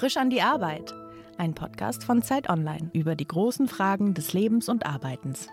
[0.00, 0.94] Frisch an die Arbeit.
[1.36, 5.46] Ein Podcast von Zeit Online über die großen Fragen des Lebens und Arbeitens.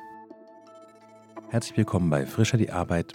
[1.49, 3.11] Herzlich willkommen bei Frischer die Arbeit.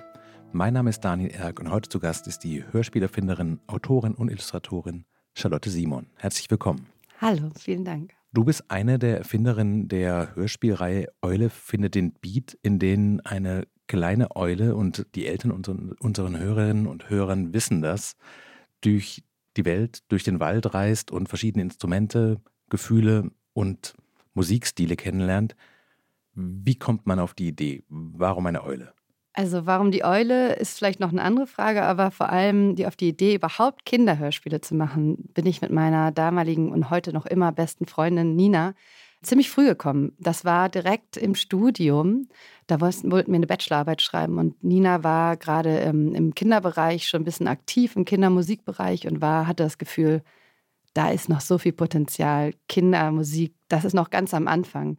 [0.52, 5.06] Mein Name ist Daniel Erck und heute zu Gast ist die Hörspielerfinderin, Autorin und Illustratorin
[5.32, 6.08] Charlotte Simon.
[6.16, 6.88] Herzlich willkommen.
[7.18, 8.12] Hallo, vielen Dank.
[8.34, 14.36] Du bist eine der Erfinderinnen der Hörspielreihe Eule findet den Beat, in denen eine kleine
[14.36, 18.16] Eule und die Eltern unseren, unseren Hörerinnen und Hörern wissen das,
[18.82, 19.22] durch
[19.56, 23.94] die Welt, durch den Wald reist und verschiedene Instrumente, Gefühle und
[24.34, 25.54] Musikstile kennenlernt.
[26.34, 27.84] Wie kommt man auf die Idee?
[27.88, 28.94] Warum eine Eule?
[29.34, 32.96] Also warum die Eule ist vielleicht noch eine andere Frage, aber vor allem die auf
[32.96, 37.50] die Idee, überhaupt Kinderhörspiele zu machen, bin ich mit meiner damaligen und heute noch immer
[37.50, 38.74] besten Freundin Nina
[39.22, 40.12] ziemlich früh gekommen.
[40.18, 42.28] Das war direkt im Studium.
[42.66, 47.24] Da wollten wir eine Bachelorarbeit schreiben und Nina war gerade im, im Kinderbereich schon ein
[47.24, 50.22] bisschen aktiv, im Kindermusikbereich und war, hatte das Gefühl,
[50.94, 52.52] da ist noch so viel Potenzial.
[52.68, 54.98] Kindermusik, das ist noch ganz am Anfang.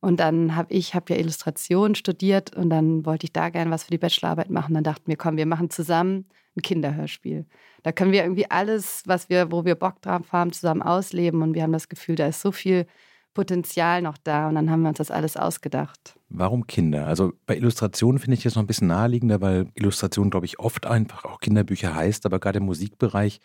[0.00, 3.84] Und dann habe ich habe ja Illustration studiert und dann wollte ich da gerne was
[3.84, 4.74] für die Bachelorarbeit machen.
[4.74, 7.46] Dann dachten wir, komm, wir machen zusammen ein Kinderhörspiel.
[7.82, 11.42] Da können wir irgendwie alles, was wir, wo wir Bock drauf haben, zusammen ausleben.
[11.42, 12.86] Und wir haben das Gefühl, da ist so viel
[13.38, 14.48] Potenzial noch da.
[14.48, 16.18] Und dann haben wir uns das alles ausgedacht.
[16.28, 17.06] Warum Kinder?
[17.06, 20.86] Also bei Illustrationen finde ich jetzt noch ein bisschen naheliegender, weil Illustration, glaube ich, oft
[20.86, 23.38] einfach auch Kinderbücher heißt, aber gerade im Musikbereich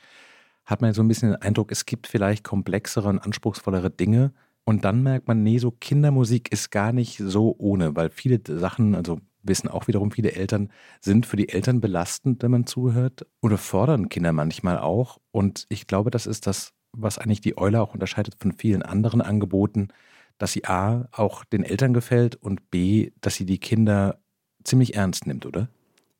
[0.65, 4.33] hat man so ein bisschen den Eindruck, es gibt vielleicht komplexere und anspruchsvollere Dinge,
[4.65, 8.95] und dann merkt man, nee, so Kindermusik ist gar nicht so ohne, weil viele Sachen,
[8.95, 10.71] also wissen auch wiederum viele Eltern,
[11.01, 15.19] sind für die Eltern belastend, wenn man zuhört oder fordern Kinder manchmal auch.
[15.31, 19.21] Und ich glaube, das ist das, was eigentlich die Eule auch unterscheidet von vielen anderen
[19.21, 19.89] Angeboten,
[20.37, 24.19] dass sie A, auch den Eltern gefällt und B, dass sie die Kinder
[24.63, 25.67] ziemlich ernst nimmt, oder?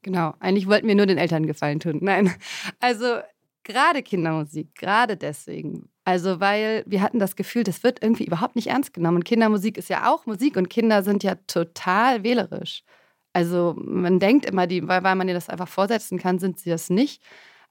[0.02, 2.00] Genau, eigentlich wollten wir nur den Eltern gefallen tun.
[2.02, 2.32] Nein,
[2.80, 3.20] also
[3.64, 8.68] gerade Kindermusik, gerade deswegen, also, weil wir hatten das Gefühl, das wird irgendwie überhaupt nicht
[8.68, 9.24] ernst genommen.
[9.24, 12.84] Kindermusik ist ja auch Musik und Kinder sind ja total wählerisch.
[13.32, 16.70] Also, man denkt immer, die, weil, weil man dir das einfach vorsetzen kann, sind sie
[16.70, 17.24] das nicht.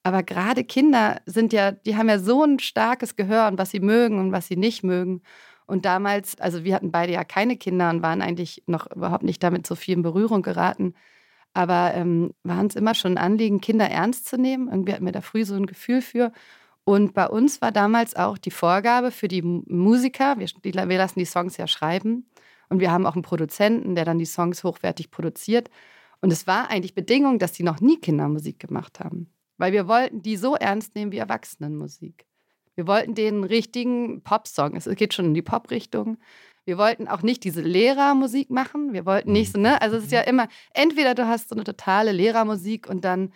[0.03, 3.81] Aber gerade Kinder sind ja, die haben ja so ein starkes Gehör und was sie
[3.81, 5.23] mögen und was sie nicht mögen.
[5.67, 9.43] Und damals, also wir hatten beide ja keine Kinder und waren eigentlich noch überhaupt nicht
[9.43, 10.95] damit so viel in Berührung geraten.
[11.55, 14.69] Aber ähm, waren es immer schon ein Anliegen, Kinder ernst zu nehmen.
[14.69, 16.33] Irgendwie hatten wir da früh so ein Gefühl für.
[16.85, 21.19] Und bei uns war damals auch die Vorgabe für die Musiker, wir, die, wir lassen
[21.19, 22.27] die Songs ja schreiben
[22.69, 25.71] und wir haben auch einen Produzenten, der dann die Songs hochwertig produziert.
[26.21, 29.32] Und es war eigentlich Bedingung, dass die noch nie Kindermusik gemacht haben.
[29.63, 32.27] Weil wir wollten die so ernst nehmen wie Erwachsenenmusik.
[32.75, 34.75] Wir wollten den richtigen Popsong.
[34.75, 36.19] Es geht schon in die Pop-Richtung.
[36.65, 38.93] Wir wollten auch nicht diese Lehrermusik machen.
[38.93, 39.81] Wir wollten nicht so, ne?
[39.81, 43.33] Also es ist ja immer, entweder du hast so eine totale Lehrermusik und dann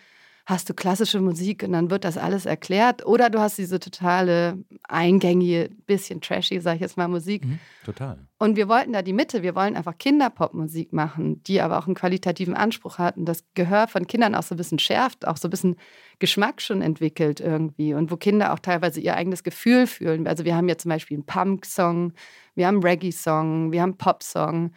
[0.46, 3.04] hast du klassische Musik und dann wird das alles erklärt.
[3.04, 7.44] Oder du hast diese totale, eingängige, bisschen trashy, sag ich jetzt mal, Musik.
[7.44, 8.18] Mhm, total.
[8.38, 11.96] Und wir wollten da die Mitte, wir wollen einfach Kinderpopmusik machen, die aber auch einen
[11.96, 15.48] qualitativen Anspruch hat und das Gehör von Kindern auch so ein bisschen schärft, auch so
[15.48, 15.76] ein bisschen
[16.20, 20.28] Geschmack schon entwickelt irgendwie und wo Kinder auch teilweise ihr eigenes Gefühl fühlen.
[20.28, 22.12] Also wir haben ja zum Beispiel einen Punk-Song,
[22.54, 24.70] wir haben einen Reggae-Song, wir haben einen Pop-Song.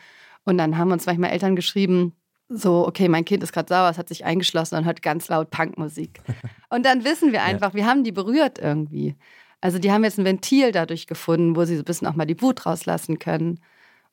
[0.46, 2.16] Und dann haben uns manchmal Eltern geschrieben,
[2.50, 5.52] so, okay, mein Kind ist gerade sauer, es hat sich eingeschlossen und hört ganz laut
[5.52, 6.20] Punkmusik.
[6.72, 7.76] Und dann wissen wir einfach, ja.
[7.76, 9.16] wir haben die berührt irgendwie.
[9.62, 12.26] Also die haben jetzt ein Ventil dadurch gefunden, wo sie so ein bisschen auch mal
[12.26, 13.60] die Wut rauslassen können.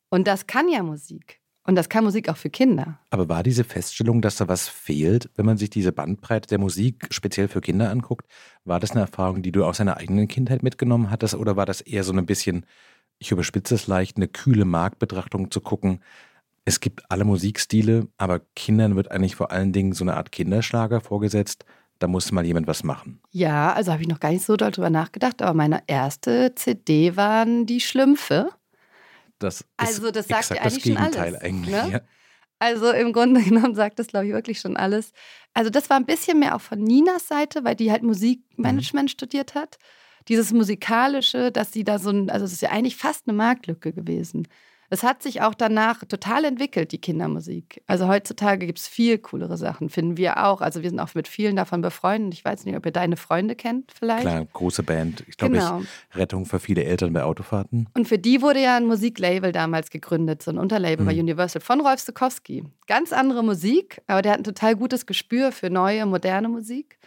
[0.09, 1.41] Und das kann ja Musik.
[1.65, 2.99] Und das kann Musik auch für Kinder.
[3.11, 7.09] Aber war diese Feststellung, dass da was fehlt, wenn man sich diese Bandbreite der Musik
[7.11, 8.27] speziell für Kinder anguckt,
[8.65, 11.35] war das eine Erfahrung, die du aus deiner eigenen Kindheit mitgenommen hattest?
[11.35, 12.67] Oder war das eher so ein bisschen,
[13.19, 16.01] ich überspitze es leicht, eine kühle Marktbetrachtung zu gucken,
[16.67, 21.01] es gibt alle Musikstile, aber Kindern wird eigentlich vor allen Dingen so eine Art Kinderschlager
[21.01, 21.65] vorgesetzt.
[22.01, 23.21] Da muss mal jemand was machen.
[23.31, 27.17] Ja, also habe ich noch gar nicht so doll drüber nachgedacht, aber meine erste CD
[27.17, 28.51] waren die Schlümpfe.
[29.39, 31.41] Das ist also das sagt ja eigentlich schon alles.
[31.41, 31.89] Eigentlich, ne?
[31.93, 32.01] ja.
[32.59, 35.13] Also im Grunde genommen sagt das, glaube ich, wirklich schon alles.
[35.55, 39.13] Also das war ein bisschen mehr auch von Ninas Seite, weil die halt Musikmanagement mhm.
[39.13, 39.79] studiert hat.
[40.27, 43.93] Dieses Musikalische, dass sie da so ein, also es ist ja eigentlich fast eine Marktlücke
[43.93, 44.49] gewesen.
[44.91, 47.83] Es hat sich auch danach total entwickelt, die Kindermusik.
[47.87, 50.61] Also heutzutage gibt es viel coolere Sachen, finden wir auch.
[50.61, 52.35] Also wir sind auch mit vielen davon befreundet.
[52.35, 54.23] Ich weiß nicht, ob ihr deine Freunde kennt vielleicht.
[54.23, 55.25] Klar, große Band.
[55.29, 55.83] Ich glaube, genau.
[56.15, 57.89] Rettung für viele Eltern bei Autofahrten.
[57.95, 61.09] Und für die wurde ja ein Musiklabel damals gegründet, so ein Unterlabel mhm.
[61.09, 62.65] bei Universal von Rolf Stokowski.
[62.87, 66.99] Ganz andere Musik, aber der hat ein total gutes Gespür für neue, moderne Musik.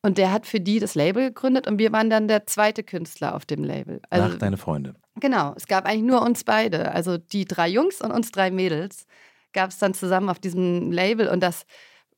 [0.00, 3.34] Und der hat für die das Label gegründet und wir waren dann der zweite Künstler
[3.34, 4.00] auf dem Label.
[4.10, 4.94] Also, Nach deine Freunde.
[5.20, 6.92] Genau, es gab eigentlich nur uns beide.
[6.92, 9.06] Also die drei Jungs und uns drei Mädels
[9.52, 11.64] gab es dann zusammen auf diesem Label und das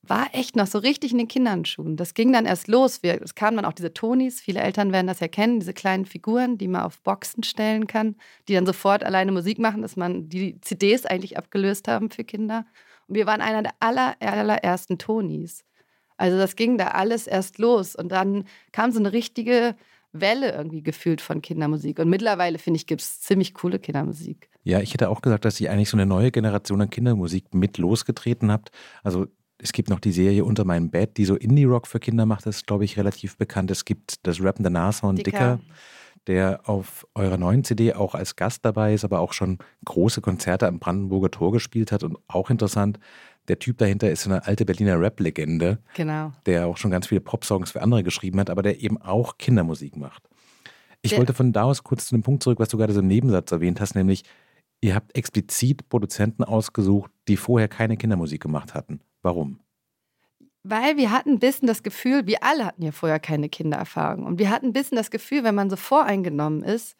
[0.03, 1.97] war echt noch so richtig in den Kinderschuhen.
[1.97, 3.03] Das ging dann erst los.
[3.03, 4.41] Wir, es kamen dann auch diese Tonis.
[4.41, 8.17] Viele Eltern werden das ja kennen, diese kleinen Figuren, die man auf Boxen stellen kann,
[8.49, 12.65] die dann sofort alleine Musik machen, dass man die CDs eigentlich abgelöst haben für Kinder.
[13.09, 15.65] Und wir waren einer der aller, allerersten Tonis.
[16.17, 17.95] Also das ging da alles erst los.
[17.95, 19.77] Und dann kam so eine richtige
[20.13, 21.99] Welle irgendwie gefühlt von Kindermusik.
[21.99, 24.51] Und mittlerweile, finde ich, gibt es ziemlich coole Kindermusik.
[24.65, 27.79] Ja, ich hätte auch gesagt, dass ihr eigentlich so eine neue Generation an Kindermusik mit
[27.79, 28.71] losgetreten habt.
[29.03, 29.27] Also
[29.59, 32.57] es gibt noch die Serie Unter meinem Bett, die so Indie-Rock für Kinder macht, das
[32.57, 33.71] ist, glaube ich, relativ bekannt.
[33.71, 35.59] Es gibt das rappende Nashorn Dicker.
[35.59, 35.61] Dicker,
[36.27, 40.67] der auf eurer neuen CD auch als Gast dabei ist, aber auch schon große Konzerte
[40.67, 42.99] am Brandenburger Tor gespielt hat und auch interessant.
[43.49, 46.33] Der Typ dahinter ist eine alte Berliner Rap-Legende, genau.
[46.47, 49.97] der auch schon ganz viele Pop-Songs für andere geschrieben hat, aber der eben auch Kindermusik
[49.97, 50.29] macht.
[51.03, 53.01] Ich der wollte von da aus kurz zu dem Punkt zurück, was du gerade so
[53.01, 54.25] im Nebensatz erwähnt hast, nämlich
[54.81, 59.01] ihr habt explizit Produzenten ausgesucht, die vorher keine Kindermusik gemacht hatten.
[59.23, 59.61] Warum?
[60.63, 64.27] Weil wir hatten ein bisschen das Gefühl, wir alle hatten ja vorher keine Kindererfahrung.
[64.27, 66.97] Und wir hatten ein bisschen das Gefühl, wenn man so voreingenommen ist,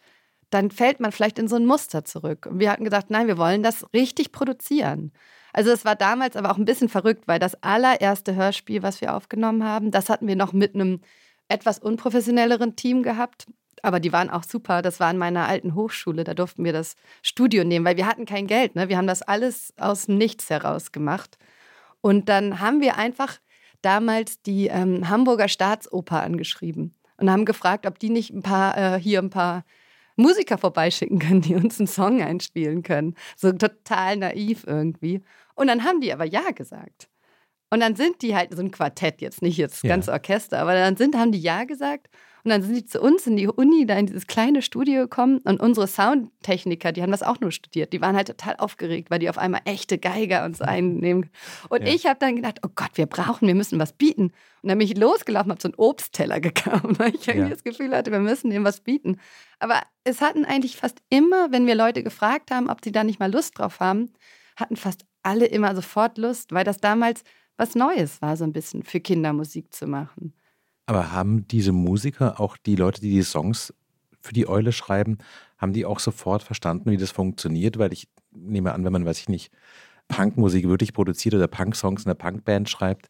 [0.49, 2.47] dann fällt man vielleicht in so ein Muster zurück.
[2.47, 5.11] Und wir hatten gedacht, nein, wir wollen das richtig produzieren.
[5.53, 9.15] Also es war damals aber auch ein bisschen verrückt, weil das allererste Hörspiel, was wir
[9.15, 11.01] aufgenommen haben, das hatten wir noch mit einem
[11.47, 13.47] etwas unprofessionelleren Team gehabt.
[13.83, 14.81] Aber die waren auch super.
[14.81, 16.23] Das war in meiner alten Hochschule.
[16.23, 18.75] Da durften wir das Studio nehmen, weil wir hatten kein Geld.
[18.75, 18.89] Ne?
[18.89, 21.37] Wir haben das alles aus dem Nichts heraus gemacht.
[22.01, 23.39] Und dann haben wir einfach
[23.81, 28.99] damals die ähm, Hamburger Staatsoper angeschrieben und haben gefragt, ob die nicht ein paar äh,
[28.99, 29.63] hier ein paar
[30.15, 33.15] Musiker vorbeischicken können, die uns einen Song einspielen können.
[33.35, 35.21] So total naiv irgendwie.
[35.61, 37.07] Und dann haben die aber ja gesagt.
[37.69, 40.13] Und dann sind die halt so ein Quartett, jetzt nicht jetzt ganz ja.
[40.13, 42.09] Orchester, aber dann sind, haben die ja gesagt.
[42.43, 45.37] Und dann sind die zu uns in die Uni, da in dieses kleine Studio gekommen.
[45.43, 47.93] Und unsere Soundtechniker, die haben das auch nur studiert.
[47.93, 51.29] Die waren halt total aufgeregt, weil die auf einmal echte Geiger uns einnehmen.
[51.69, 51.93] Und ja.
[51.93, 54.33] ich habe dann gedacht, oh Gott, wir brauchen, wir müssen was bieten.
[54.63, 57.53] Und dann bin ich losgelaufen, habe so einen Obstteller gekauft, weil ich irgendwie ja.
[57.53, 59.19] das Gefühl hatte, wir müssen dem was bieten.
[59.59, 63.19] Aber es hatten eigentlich fast immer, wenn wir Leute gefragt haben, ob sie da nicht
[63.19, 64.11] mal Lust drauf haben,
[64.55, 67.23] hatten fast alle immer sofort Lust, weil das damals
[67.57, 70.33] was Neues war, so ein bisschen für Kinder Musik zu machen.
[70.87, 73.73] Aber haben diese Musiker, auch die Leute, die die Songs
[74.19, 75.17] für die Eule schreiben,
[75.57, 77.77] haben die auch sofort verstanden, wie das funktioniert?
[77.77, 79.51] Weil ich nehme an, wenn man, weiß ich nicht,
[80.07, 83.09] Punkmusik wirklich produziert oder Punk-Songs in der Punkband schreibt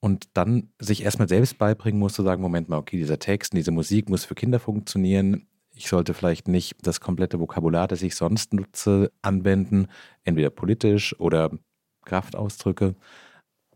[0.00, 3.72] und dann sich erstmal selbst beibringen muss, zu sagen, Moment mal, okay, dieser Text, diese
[3.72, 5.47] Musik muss für Kinder funktionieren.
[5.78, 9.86] Ich sollte vielleicht nicht das komplette Vokabular, das ich sonst nutze, anwenden,
[10.24, 11.52] entweder politisch oder
[12.04, 12.96] Kraftausdrücke.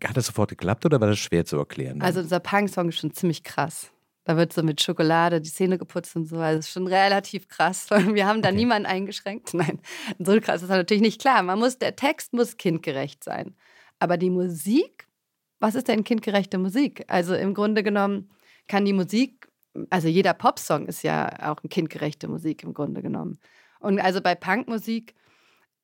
[0.02, 2.02] Hat das sofort geklappt oder war das schwer zu erklären?
[2.02, 3.92] Also unser Punk-Song ist schon ziemlich krass.
[4.24, 6.38] Da wird so mit Schokolade die Zähne geputzt und so.
[6.38, 7.88] Also ist schon relativ krass.
[7.90, 8.58] Wir haben da okay.
[8.58, 9.54] niemanden eingeschränkt.
[9.54, 9.78] Nein,
[10.18, 11.40] so krass ist das natürlich nicht klar.
[11.44, 13.54] Man muss, der Text muss kindgerecht sein.
[14.00, 15.06] Aber die Musik,
[15.60, 17.04] was ist denn kindgerechte Musik?
[17.06, 18.28] Also im Grunde genommen
[18.66, 19.46] kann die Musik,
[19.90, 23.38] also jeder Popsong ist ja auch eine kindgerechte Musik im Grunde genommen.
[23.80, 25.14] Und also bei Punkmusik,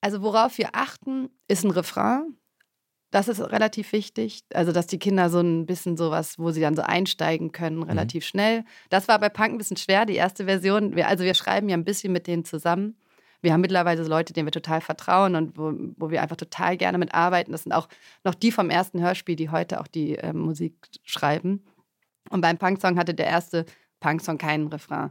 [0.01, 2.37] also worauf wir achten, ist ein Refrain,
[3.11, 4.45] das ist relativ wichtig.
[4.53, 7.85] Also, dass die Kinder so ein bisschen sowas, wo sie dann so einsteigen können, mhm.
[7.85, 8.29] relativ mhm.
[8.29, 8.65] schnell.
[8.91, 10.95] Das war bei Punk ein bisschen schwer, die erste Version.
[10.95, 12.97] Wir, also, wir schreiben ja ein bisschen mit denen zusammen.
[13.41, 16.77] Wir haben mittlerweile so Leute, denen wir total vertrauen und wo, wo wir einfach total
[16.77, 17.53] gerne mitarbeiten.
[17.53, 17.89] Das sind auch
[18.25, 20.75] noch die vom ersten Hörspiel, die heute auch die äh, Musik
[21.05, 21.65] schreiben.
[22.31, 23.65] Und beim Punk-Song hatte der erste
[24.01, 25.11] Punk-Song keinen Refrain.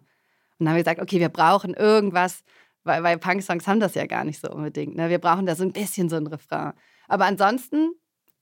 [0.60, 2.44] Und dann haben wir gesagt, okay, wir brauchen irgendwas,
[2.84, 4.96] weil, weil Punk-Songs haben das ja gar nicht so unbedingt.
[4.96, 5.10] Ne?
[5.10, 6.74] Wir brauchen da so ein bisschen so ein Refrain.
[7.08, 7.92] Aber ansonsten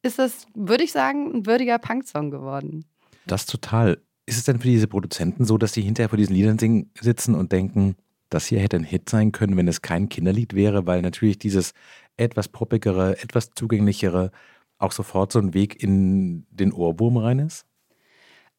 [0.02, 2.86] ist das, würde ich sagen, ein würdiger Punk-Song geworden.
[3.26, 4.02] Das total.
[4.28, 7.36] Ist es denn für diese Produzenten so, dass sie hinterher vor diesen Liedern singen, sitzen
[7.36, 7.96] und denken,
[8.30, 11.74] das hier hätte ein Hit sein können, wenn es kein Kinderlied wäre, weil natürlich dieses
[12.18, 14.32] etwas poppigere, etwas zugänglichere
[14.78, 17.66] auch sofort so ein Weg in den Ohrwurm rein ist?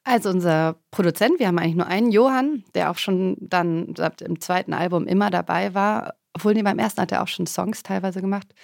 [0.09, 4.73] Also unser Produzent, wir haben eigentlich nur einen, Johann, der auch schon dann im zweiten
[4.73, 8.55] Album immer dabei war, obwohl nee, beim ersten hat er auch schon Songs teilweise gemacht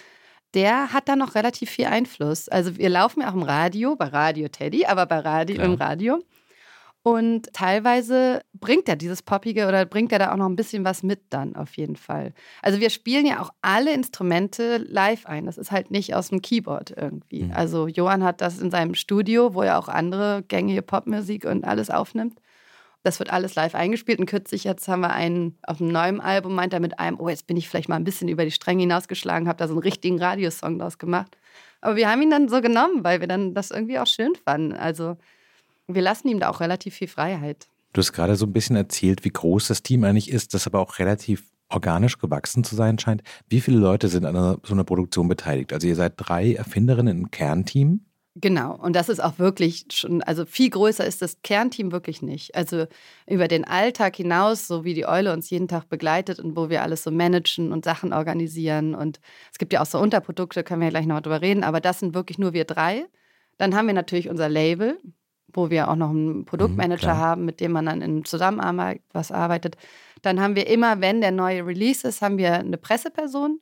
[0.53, 2.47] der hat da noch relativ viel Einfluss.
[2.47, 6.19] Also wir laufen ja auch im Radio, bei Radio Teddy, aber bei Radio, im Radio.
[7.03, 11.03] Und teilweise bringt er dieses Poppige oder bringt er da auch noch ein bisschen was
[11.03, 12.33] mit dann auf jeden Fall.
[12.61, 15.45] Also wir spielen ja auch alle Instrumente live ein.
[15.45, 17.43] Das ist halt nicht aus dem Keyboard irgendwie.
[17.43, 17.51] Mhm.
[17.51, 21.89] Also Johann hat das in seinem Studio, wo er auch andere gängige Popmusik und alles
[21.89, 22.39] aufnimmt.
[23.03, 24.19] Das wird alles live eingespielt.
[24.19, 27.27] Und kürzlich jetzt haben wir einen auf einem neuen Album, meint er mit einem, oh,
[27.27, 29.83] jetzt bin ich vielleicht mal ein bisschen über die Stränge hinausgeschlagen, habe da so einen
[29.83, 31.37] richtigen Radiosong draus gemacht.
[31.81, 34.71] Aber wir haben ihn dann so genommen, weil wir dann das irgendwie auch schön fanden.
[34.71, 35.17] Also
[35.87, 37.67] wir lassen ihm da auch relativ viel Freiheit.
[37.93, 40.79] Du hast gerade so ein bisschen erzählt, wie groß das Team eigentlich ist, das aber
[40.79, 43.21] auch relativ organisch gewachsen zu sein scheint.
[43.49, 45.73] Wie viele Leute sind an einer, so einer Produktion beteiligt?
[45.73, 48.05] Also ihr seid drei Erfinderinnen im Kernteam.
[48.35, 52.55] Genau, und das ist auch wirklich schon, also viel größer ist das Kernteam wirklich nicht.
[52.55, 52.87] Also
[53.27, 56.81] über den Alltag hinaus, so wie die Eule uns jeden Tag begleitet und wo wir
[56.81, 58.95] alles so managen und Sachen organisieren.
[58.95, 59.19] Und
[59.51, 61.99] es gibt ja auch so Unterprodukte, können wir ja gleich noch drüber reden, aber das
[61.99, 63.05] sind wirklich nur wir drei.
[63.59, 64.97] Dann haben wir natürlich unser Label,
[65.53, 69.31] wo wir auch noch einen Produktmanager mhm, haben, mit dem man dann in Zusammenarbeit was
[69.31, 69.77] arbeitet.
[70.21, 73.59] Dann haben wir immer, wenn der neue Release ist, haben wir eine Presseperson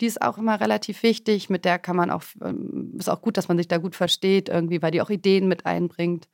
[0.00, 1.50] die ist auch immer relativ wichtig.
[1.50, 4.48] Mit der kann man auch, ähm, ist auch gut, dass man sich da gut versteht,
[4.48, 6.28] irgendwie, weil die auch Ideen mit einbringt.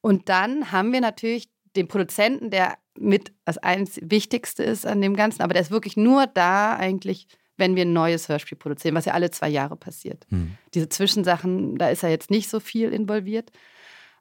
[0.00, 5.14] Und dann haben wir natürlich den Produzenten, der mit das eins Wichtigste ist an dem
[5.14, 9.04] Ganzen, aber der ist wirklich nur da eigentlich, wenn wir ein neues Hörspiel produzieren, was
[9.04, 10.26] ja alle zwei Jahre passiert.
[10.30, 10.56] Hm.
[10.74, 13.52] Diese Zwischensachen, da ist er jetzt nicht so viel involviert.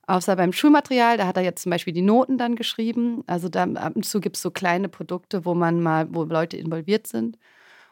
[0.10, 3.24] Außer beim Schulmaterial, da hat er jetzt zum Beispiel die Noten dann geschrieben.
[3.28, 6.58] Also da ab und zu gibt es so kleine Produkte, wo man mal, wo Leute
[6.58, 7.38] involviert sind.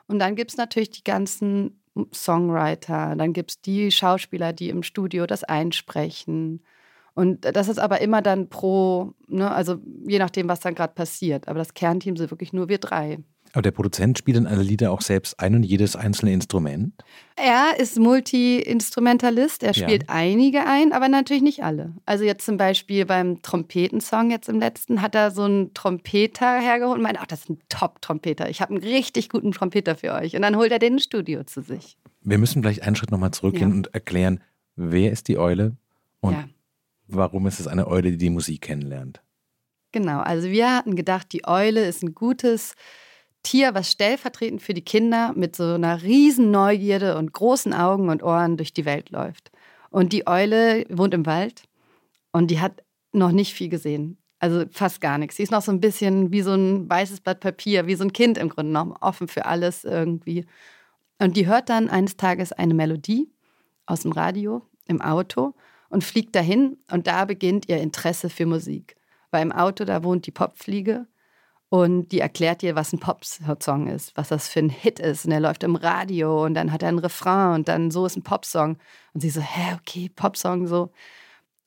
[0.08, 1.80] Und dann gibt es natürlich die ganzen
[2.12, 6.64] Songwriter, dann gibt es die Schauspieler, die im Studio das einsprechen.
[7.14, 11.48] Und das ist aber immer dann pro, ne, also je nachdem, was dann gerade passiert.
[11.48, 13.20] Aber das Kernteam sind wirklich nur wir drei.
[13.58, 16.94] Aber der Produzent spielt dann alle Lieder auch selbst ein und jedes einzelne Instrument?
[17.36, 19.64] Er ist Multi-Instrumentalist.
[19.64, 20.10] Er spielt ja.
[20.10, 21.96] einige ein, aber natürlich nicht alle.
[22.06, 26.98] Also jetzt zum Beispiel beim Trompetensong jetzt im letzten hat er so einen Trompeter hergeholt
[26.98, 28.48] und meint, ach, das ist ein Top-Trompeter.
[28.48, 30.36] Ich habe einen richtig guten Trompeter für euch.
[30.36, 31.98] Und dann holt er den ins Studio zu sich.
[32.22, 33.76] Wir müssen vielleicht einen Schritt nochmal zurückgehen ja.
[33.76, 34.40] und erklären,
[34.76, 35.76] wer ist die Eule
[36.20, 36.48] und ja.
[37.08, 39.24] warum ist es eine Eule, die die Musik kennenlernt.
[39.94, 42.76] Genau, also wir hatten gedacht, die Eule ist ein gutes
[43.44, 48.24] Tier, was stellvertretend für die Kinder mit so einer riesen Neugierde und großen Augen und
[48.24, 49.52] Ohren durch die Welt läuft.
[49.90, 51.64] Und die Eule wohnt im Wald
[52.32, 54.18] und die hat noch nicht viel gesehen.
[54.40, 55.38] Also fast gar nichts.
[55.38, 58.14] Sie ist noch so ein bisschen wie so ein weißes Blatt Papier, wie so ein
[58.14, 60.46] Kind im Grunde genommen, offen für alles irgendwie.
[61.20, 63.32] Und die hört dann eines Tages eine Melodie
[63.88, 65.56] aus dem Radio im Auto
[65.90, 68.96] und fliegt dahin und da beginnt ihr Interesse für Musik.
[69.32, 71.08] Weil im Auto, da wohnt die Popfliege
[71.70, 75.26] und die erklärt dir, was ein Pop-Song ist, was das für ein Hit ist.
[75.26, 78.16] Und er läuft im Radio und dann hat er einen Refrain und dann so ist
[78.16, 78.78] ein Popsong.
[79.14, 80.92] Und sie so, hä, okay, Popsong so.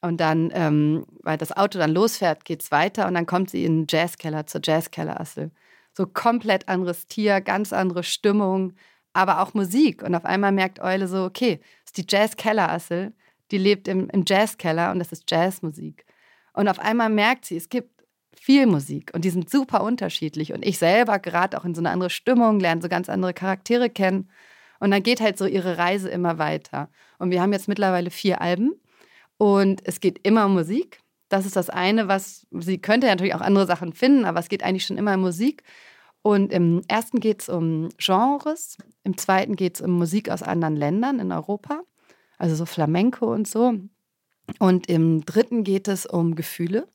[0.00, 3.66] Und dann, ähm, weil das Auto dann losfährt, geht es weiter und dann kommt sie
[3.66, 5.50] in den Jazzkeller zur Jazzkeller-Assel.
[5.92, 8.73] So komplett anderes Tier, ganz andere Stimmung,
[9.12, 10.02] aber auch Musik.
[10.02, 13.12] Und auf einmal merkt Eule so, okay, ist die Jazzkeller-Assel,
[13.50, 16.07] die lebt im, im Jazzkeller und das ist Jazzmusik.
[16.54, 18.00] Und auf einmal merkt sie, es gibt
[18.40, 20.54] viel Musik und die sind super unterschiedlich.
[20.54, 23.90] Und ich selber gerate auch in so eine andere Stimmung, lerne so ganz andere Charaktere
[23.90, 24.30] kennen.
[24.78, 26.88] Und dann geht halt so ihre Reise immer weiter.
[27.18, 28.73] Und wir haben jetzt mittlerweile vier Alben
[29.37, 31.00] und es geht immer um Musik.
[31.28, 34.64] Das ist das eine, was sie könnte natürlich auch andere Sachen finden, aber es geht
[34.64, 35.62] eigentlich schon immer um Musik.
[36.23, 40.76] Und im ersten geht es um Genres, im zweiten geht es um Musik aus anderen
[40.76, 41.82] Ländern in Europa,
[42.38, 43.75] also so Flamenco und so.
[44.59, 46.88] Und im dritten geht es um Gefühle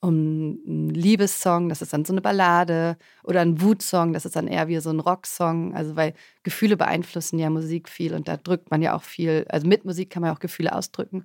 [0.00, 4.48] um einen Liebessong, das ist dann so eine Ballade, oder ein Wutsong, das ist dann
[4.48, 5.74] eher wie so ein Rocksong.
[5.74, 9.46] Also, weil Gefühle beeinflussen ja Musik viel und da drückt man ja auch viel.
[9.48, 11.24] Also, mit Musik kann man auch Gefühle ausdrücken.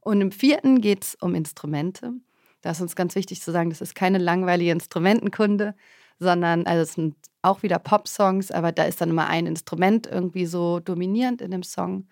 [0.00, 2.12] Und im vierten geht es um Instrumente.
[2.62, 5.74] Da ist uns ganz wichtig zu sagen, das ist keine langweilige Instrumentenkunde,
[6.18, 10.46] sondern, also, es sind auch wieder Pop-Songs, aber da ist dann immer ein Instrument irgendwie
[10.46, 12.06] so dominierend in dem Song.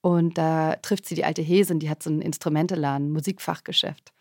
[0.00, 4.12] Und da trifft sie die alte Hesin, die hat so einen Instrumenteladen, Musikfachgeschäft.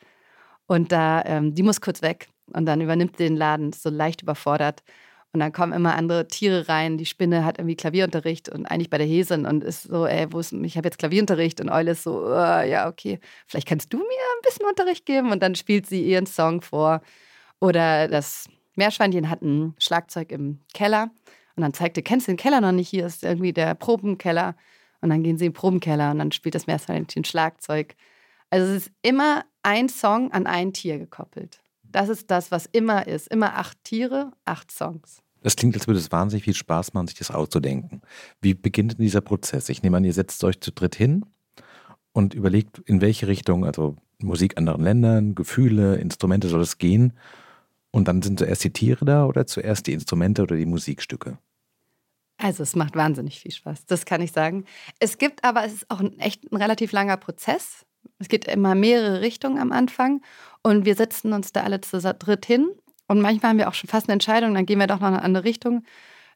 [0.70, 2.30] Und da, ähm, die muss kurz weg.
[2.54, 4.84] Und dann übernimmt sie den Laden, ist so leicht überfordert.
[5.34, 7.00] Und dann kommen immer andere Tiere rein.
[7.00, 10.40] Die Spinne hat irgendwie Klavierunterricht und eigentlich bei der Hesin und ist so, ey, wo
[10.40, 13.98] ist, ich habe jetzt Klavierunterricht und Eule ist so, oh, ja, okay, vielleicht kannst du
[13.98, 17.02] mir ein bisschen Unterricht geben und dann spielt sie ihren Song vor.
[17.60, 21.10] Oder das Meerschweinchen hat ein Schlagzeug im Keller
[21.56, 22.90] und dann zeigt ihr, kennst du den Keller noch nicht?
[22.90, 24.56] Hier ist irgendwie der Probenkeller.
[25.02, 27.96] Und dann gehen sie in den Probenkeller und dann spielt das Meerschweinchen Schlagzeug.
[28.52, 31.62] Also es ist immer ein Song an ein Tier gekoppelt.
[31.84, 33.28] Das ist das, was immer ist.
[33.28, 35.22] Immer acht Tiere, acht Songs.
[35.42, 38.01] Das klingt, als würde es wahnsinnig viel Spaß machen, sich das auszudenken.
[38.42, 39.70] Wie beginnt denn dieser Prozess?
[39.70, 41.25] Ich nehme an, ihr setzt euch zu dritt hin
[42.12, 47.13] und überlegt, in welche Richtung, also Musik anderen Ländern, Gefühle, Instrumente soll es gehen.
[47.92, 51.38] Und dann sind zuerst die Tiere da oder zuerst die Instrumente oder die Musikstücke?
[52.38, 54.63] Also es macht wahnsinnig viel Spaß, das kann ich sagen.
[55.00, 57.86] Es gibt aber, es ist auch ein, echt ein relativ langer Prozess.
[58.20, 60.22] Es geht immer mehrere Richtungen am Anfang
[60.62, 62.70] und wir setzen uns da alle zu dritt hin
[63.08, 65.16] und manchmal haben wir auch schon fast eine Entscheidung, dann gehen wir doch noch in
[65.16, 65.84] eine andere Richtung.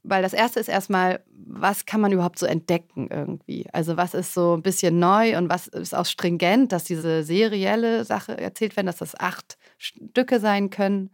[0.06, 3.68] Weil das erste ist erstmal, was kann man überhaupt so entdecken irgendwie?
[3.72, 8.04] Also, was ist so ein bisschen neu und was ist auch stringent, dass diese serielle
[8.04, 11.10] Sache erzählt werden, dass das acht Stücke sein können.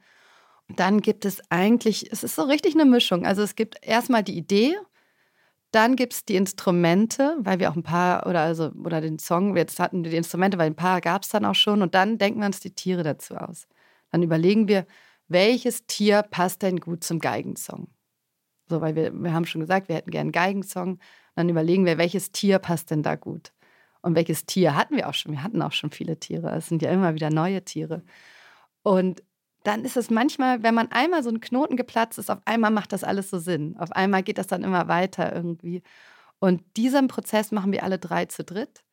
[0.70, 3.28] Dann gibt es eigentlich, es ist so richtig eine Mischung.
[3.28, 4.76] Also, es gibt erstmal die Idee,
[5.72, 9.56] Dann gibt es die Instrumente, weil wir auch ein paar, oder also, oder den Song,
[9.56, 11.82] jetzt hatten wir die Instrumente, weil ein paar gab es dann auch schon.
[11.82, 13.68] Und dann denken wir uns die Tiere dazu aus.
[14.12, 14.88] Dann überlegen wir,
[15.28, 17.88] welches Tier passt denn gut zum Geigensong?
[18.68, 21.00] So, weil wir, wir haben schon gesagt, wir hätten gerne einen Geigensong.
[21.36, 23.54] Dann überlegen wir, welches Tier passt denn da gut?
[24.02, 25.34] Und welches Tier hatten wir auch schon?
[25.34, 26.52] Wir hatten auch schon viele Tiere.
[26.56, 28.04] Es sind ja immer wieder neue Tiere.
[28.82, 29.24] Und
[29.64, 32.94] dann ist es manchmal, wenn man einmal so einen Knoten geplatzt ist, auf einmal macht
[32.94, 33.76] das alles so Sinn.
[33.78, 35.84] Auf einmal geht das dann immer weiter irgendwie.
[36.40, 38.84] Und diesen Prozess machen wir alle drei zu dritt.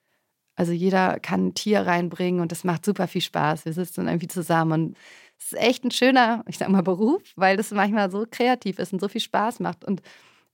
[0.56, 3.66] Also jeder kann ein Tier reinbringen und das macht super viel Spaß.
[3.66, 4.96] Wir sitzen dann irgendwie zusammen und
[5.38, 8.92] es ist echt ein schöner, ich sag mal, Beruf, weil das manchmal so kreativ ist
[8.92, 9.84] und so viel Spaß macht.
[9.84, 10.02] Und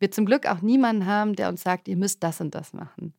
[0.00, 3.14] wir zum Glück auch niemanden haben, der uns sagt, ihr müsst das und das machen.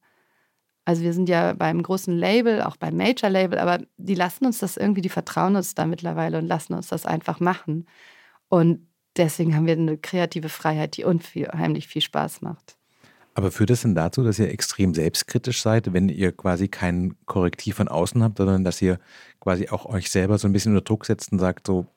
[0.85, 4.75] Also wir sind ja beim großen Label, auch beim Major-Label, aber die lassen uns das
[4.75, 7.87] irgendwie, die vertrauen uns da mittlerweile und lassen uns das einfach machen.
[8.49, 8.85] Und
[9.15, 12.77] deswegen haben wir eine kreative Freiheit, die unheimlich viel Spaß macht.
[13.35, 17.77] Aber führt das denn dazu, dass ihr extrem selbstkritisch seid, wenn ihr quasi kein Korrektiv
[17.77, 18.99] von außen habt, sondern dass ihr
[19.39, 21.87] quasi auch euch selber so ein bisschen unter Druck setzt und sagt so,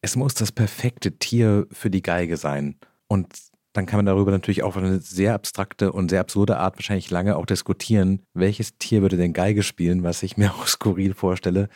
[0.00, 2.76] es muss das perfekte Tier für die Geige sein.
[3.06, 3.28] Und
[3.72, 7.10] dann kann man darüber natürlich auch auf eine sehr abstrakte und sehr absurde Art wahrscheinlich
[7.10, 11.68] lange auch diskutieren, welches Tier würde denn Geige spielen, was ich mir auch skurril vorstelle,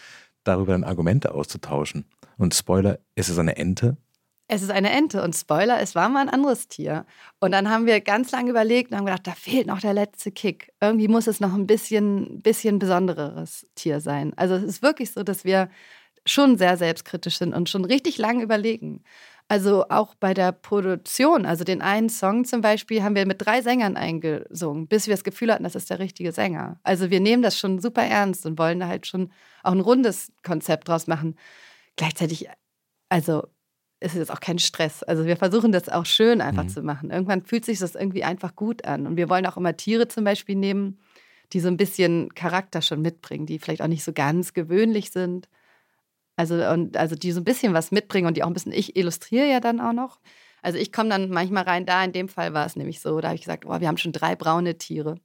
[0.45, 2.05] darüber dann Argumente auszutauschen.
[2.39, 3.97] Und Spoiler, ist es eine Ente?
[4.49, 7.07] Es ist eine Ente und Spoiler, es war mal ein anderes Tier.
[7.41, 10.31] Und dann haben wir ganz lange überlegt und haben gedacht, da fehlt noch der letzte
[10.31, 10.73] Kick.
[10.81, 14.33] Irgendwie muss es noch ein bisschen, bisschen besondereres Tier sein.
[14.37, 15.71] Also es ist wirklich so, dass wir
[16.27, 19.03] schon sehr selbstkritisch sind und schon richtig lange überlegen.
[19.53, 23.61] Also auch bei der Produktion, also den einen Song zum Beispiel, haben wir mit drei
[23.61, 26.81] Sängern eingesungen, bis wir das Gefühl hatten, das ist der richtige Sänger.
[26.85, 29.31] Also wir nehmen das schon super ernst und wollen da halt schon
[29.63, 31.37] auch ein rundes Konzept draus machen.
[31.97, 32.49] Gleichzeitig,
[33.11, 33.47] also
[34.01, 35.03] ist es auch kein Stress.
[35.03, 36.71] Also wir versuchen das auch schön einfach mhm.
[36.71, 37.11] zu machen.
[37.11, 39.07] Irgendwann fühlt sich das irgendwie einfach gut an.
[39.07, 40.99] Und wir wollen auch immer Tiere zum Beispiel nehmen,
[41.53, 45.51] die so ein bisschen Charakter schon mitbringen, die vielleicht auch nicht so ganz gewöhnlich sind.
[46.37, 48.97] Also, und, also die so ein bisschen was mitbringen und die auch ein bisschen, ich
[48.97, 50.21] illustriere ja dann auch noch.
[50.63, 53.29] Also ich komme dann manchmal rein, da in dem Fall war es nämlich so, da
[53.29, 55.17] habe ich gesagt, oh, wir haben schon drei braune Tiere.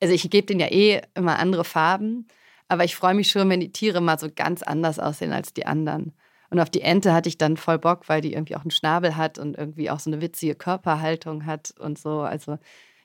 [0.00, 2.28] Also ich gebe denen ja eh immer andere Farben,
[2.68, 5.66] aber ich freue mich schon, wenn die Tiere mal so ganz anders aussehen als die
[5.66, 6.12] anderen.
[6.50, 9.16] Und auf die Ente hatte ich dann voll Bock, weil die irgendwie auch einen Schnabel
[9.16, 12.20] hat und irgendwie auch so eine witzige Körperhaltung hat und so.
[12.20, 12.58] Also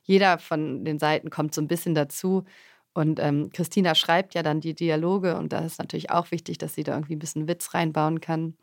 [0.04, 2.44] jeder von den Seiten kommt so ein bisschen dazu.
[2.94, 6.74] Und ähm, Christina schreibt ja dann die Dialoge und da ist natürlich auch wichtig, dass
[6.74, 8.56] sie da irgendwie ein bisschen Witz reinbauen kann.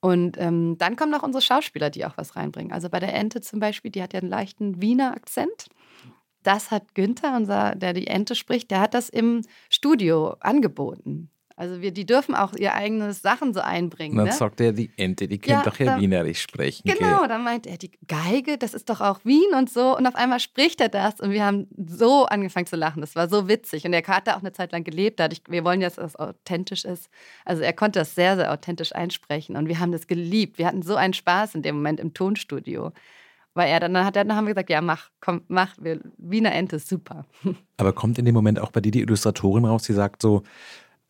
[0.00, 2.72] Und ähm, dann kommen noch unsere Schauspieler, die auch was reinbringen.
[2.72, 5.68] Also bei der Ente zum Beispiel, die hat ja einen leichten Wiener Akzent.
[6.44, 11.30] Das hat Günther, unser, der die Ente spricht, der hat das im Studio angeboten.
[11.58, 14.16] Also wir, die dürfen auch ihr eigenes Sachen so einbringen.
[14.16, 14.32] dann ne?
[14.32, 16.82] sagt er, die Ente, die kennt ja, doch ja dann, Wienerisch sprechen.
[16.84, 17.28] Genau, gell?
[17.28, 19.96] dann meint er, die Geige, das ist doch auch Wien und so.
[19.96, 23.00] Und auf einmal spricht er das und wir haben so angefangen zu lachen.
[23.00, 23.84] Das war so witzig.
[23.84, 25.18] Und er hat da auch eine Zeit lang gelebt.
[25.18, 27.10] Dadurch, wir wollen ja, dass das authentisch ist.
[27.44, 29.56] Also er konnte das sehr, sehr authentisch einsprechen.
[29.56, 30.58] Und wir haben das geliebt.
[30.58, 32.92] Wir hatten so einen Spaß in dem Moment im Tonstudio
[33.54, 35.98] weil er dann, dann hat er, dann haben wir gesagt, ja mach, komm, mach, wir,
[36.16, 37.26] Wiener Ente ist super.
[37.76, 40.44] Aber kommt in dem Moment auch bei dir die Illustratorin raus, die sagt so,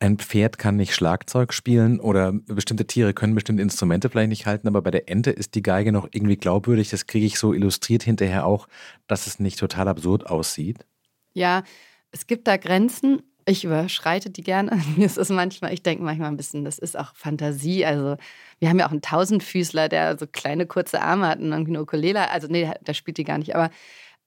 [0.00, 4.68] ein Pferd kann nicht Schlagzeug spielen oder bestimmte Tiere können bestimmte Instrumente vielleicht nicht halten,
[4.68, 6.90] aber bei der Ente ist die Geige noch irgendwie glaubwürdig.
[6.90, 8.68] Das kriege ich so illustriert hinterher auch,
[9.08, 10.86] dass es nicht total absurd aussieht.
[11.32, 11.64] Ja,
[12.12, 13.22] es gibt da Grenzen.
[13.44, 14.80] Ich überschreite die gerne.
[14.96, 17.84] Mir ist es manchmal, ich denke manchmal ein bisschen, das ist auch Fantasie.
[17.84, 18.16] Also,
[18.60, 21.82] wir haben ja auch einen Tausendfüßler, der so kleine kurze Arme hat und irgendwie eine
[21.82, 22.30] Ukulele.
[22.30, 23.56] Also, nee, der spielt die gar nicht.
[23.56, 23.70] Aber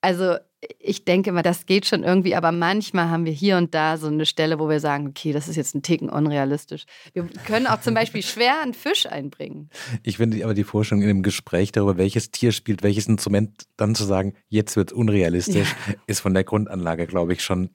[0.01, 0.38] also
[0.80, 4.08] ich denke mal, das geht schon irgendwie, aber manchmal haben wir hier und da so
[4.08, 6.86] eine Stelle, wo wir sagen, okay, das ist jetzt ein Ticken unrealistisch.
[7.13, 9.69] Wir können auch zum Beispiel schwer einen Fisch einbringen.
[10.04, 13.95] Ich finde aber die Vorstellung in einem Gespräch darüber, welches Tier spielt, welches Instrument, dann
[13.95, 15.95] zu sagen, jetzt wird es unrealistisch, ja.
[16.06, 17.71] ist von der Grundanlage, glaube ich, schon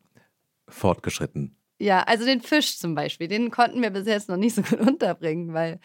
[0.69, 1.57] fortgeschritten.
[1.79, 4.81] Ja, also den Fisch zum Beispiel, den konnten wir bis jetzt noch nicht so gut
[4.87, 5.81] unterbringen, weil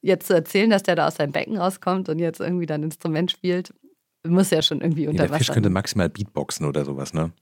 [0.00, 2.84] jetzt zu erzählen, dass der da aus seinem Becken rauskommt und jetzt irgendwie dann ein
[2.84, 3.72] Instrument spielt,
[4.28, 7.32] muss ja schon irgendwie unter ja, der Fisch könnte maximal Beatboxen oder sowas, ne?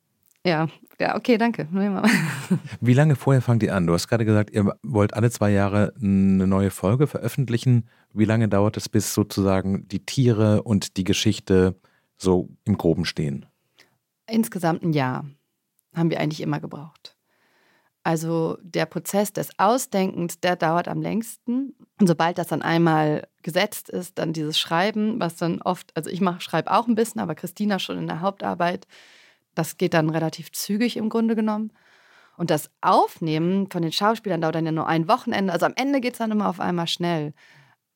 [0.47, 0.69] Ja,
[1.01, 1.67] ja, okay, danke.
[2.81, 3.87] Wie lange vorher fangt ihr an?
[3.87, 7.89] Du hast gerade gesagt, ihr wollt alle zwei Jahre eine neue Folge veröffentlichen.
[8.13, 11.77] Wie lange dauert es, bis sozusagen die Tiere und die Geschichte
[12.19, 13.47] so im Groben stehen?
[14.27, 15.25] Insgesamt ein Jahr
[15.95, 17.14] haben wir eigentlich immer gebraucht.
[18.05, 21.75] Also der Prozess des Ausdenkens, der dauert am längsten.
[21.99, 26.21] Und sobald das dann einmal gesetzt ist, dann dieses Schreiben, was dann oft, also ich
[26.41, 28.87] schreibe auch ein bisschen, aber Christina schon in der Hauptarbeit,
[29.55, 31.73] das geht dann relativ zügig im Grunde genommen.
[32.37, 35.53] Und das Aufnehmen von den Schauspielern dauert dann ja nur ein Wochenende.
[35.53, 37.33] Also am Ende geht es dann immer auf einmal schnell.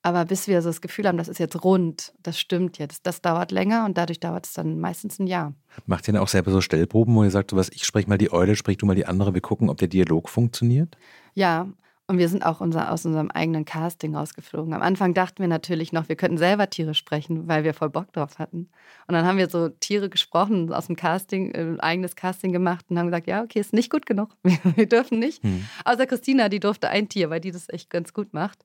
[0.03, 3.21] Aber bis wir so das Gefühl haben, das ist jetzt rund, das stimmt jetzt, das
[3.21, 5.55] dauert länger und dadurch dauert es dann meistens ein Jahr.
[5.87, 8.33] Macht ihr dann auch selber so Stellproben, wo ihr sagt, was, ich spreche mal die
[8.33, 10.97] Eule, sprich du mal die andere, wir gucken, ob der Dialog funktioniert?
[11.35, 11.69] Ja,
[12.11, 14.73] und wir sind auch unser, aus unserem eigenen Casting rausgeflogen.
[14.73, 18.11] Am Anfang dachten wir natürlich noch, wir könnten selber Tiere sprechen, weil wir voll Bock
[18.15, 18.71] drauf hatten.
[19.07, 22.87] Und dann haben wir so Tiere gesprochen, aus dem Casting, äh, ein eigenes Casting gemacht
[22.89, 24.35] und haben gesagt, ja, okay, ist nicht gut genug.
[24.43, 25.43] Wir, wir dürfen nicht.
[25.43, 25.67] Hm.
[25.85, 28.65] Außer Christina, die durfte ein Tier, weil die das echt ganz gut macht.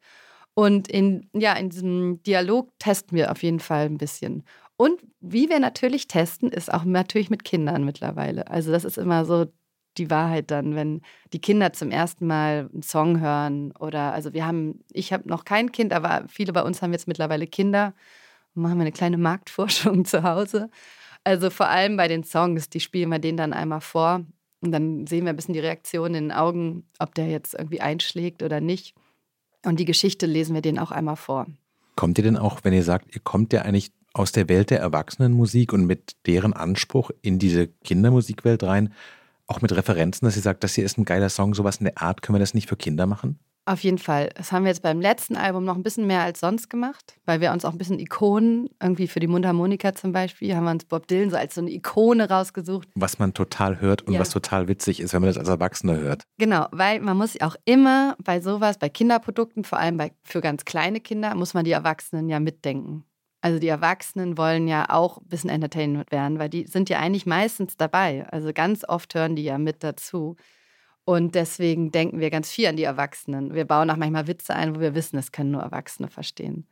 [0.55, 4.43] Und in, ja, in diesem Dialog testen wir auf jeden Fall ein bisschen.
[4.77, 8.47] Und wie wir natürlich testen, ist auch natürlich mit Kindern mittlerweile.
[8.49, 9.45] Also das ist immer so
[9.97, 11.01] die Wahrheit dann, wenn
[11.33, 15.45] die Kinder zum ersten Mal einen Song hören oder also wir haben, ich habe noch
[15.45, 17.93] kein Kind, aber viele bei uns haben jetzt mittlerweile Kinder
[18.55, 20.69] und machen wir eine kleine Marktforschung zu Hause.
[21.23, 24.25] Also vor allem bei den Songs, die spielen wir denen dann einmal vor
[24.61, 27.81] und dann sehen wir ein bisschen die Reaktion in den Augen, ob der jetzt irgendwie
[27.81, 28.95] einschlägt oder nicht.
[29.65, 31.47] Und die Geschichte lesen wir denen auch einmal vor.
[31.95, 34.79] Kommt ihr denn auch, wenn ihr sagt, ihr kommt ja eigentlich aus der Welt der
[34.79, 38.93] Erwachsenenmusik und mit deren Anspruch in diese Kindermusikwelt rein,
[39.47, 42.01] auch mit Referenzen, dass ihr sagt, das hier ist ein geiler Song, sowas in der
[42.01, 43.39] Art, können wir das nicht für Kinder machen?
[43.65, 44.29] Auf jeden Fall.
[44.35, 47.39] Das haben wir jetzt beim letzten Album noch ein bisschen mehr als sonst gemacht, weil
[47.39, 50.83] wir uns auch ein bisschen Ikonen, irgendwie für die Mundharmonika zum Beispiel, haben wir uns
[50.83, 52.89] Bob Dylan so als so eine Ikone rausgesucht.
[52.95, 54.19] Was man total hört und ja.
[54.19, 56.23] was total witzig ist, wenn man das als Erwachsener hört.
[56.37, 60.65] Genau, weil man muss auch immer bei sowas, bei Kinderprodukten, vor allem bei, für ganz
[60.65, 63.05] kleine Kinder, muss man die Erwachsenen ja mitdenken.
[63.39, 67.25] Also die Erwachsenen wollen ja auch ein bisschen Entertainment werden, weil die sind ja eigentlich
[67.25, 68.25] meistens dabei.
[68.29, 70.35] Also ganz oft hören die ja mit dazu.
[71.05, 73.53] Und deswegen denken wir ganz viel an die Erwachsenen.
[73.53, 76.67] Wir bauen auch manchmal Witze ein, wo wir wissen, es können nur Erwachsene verstehen.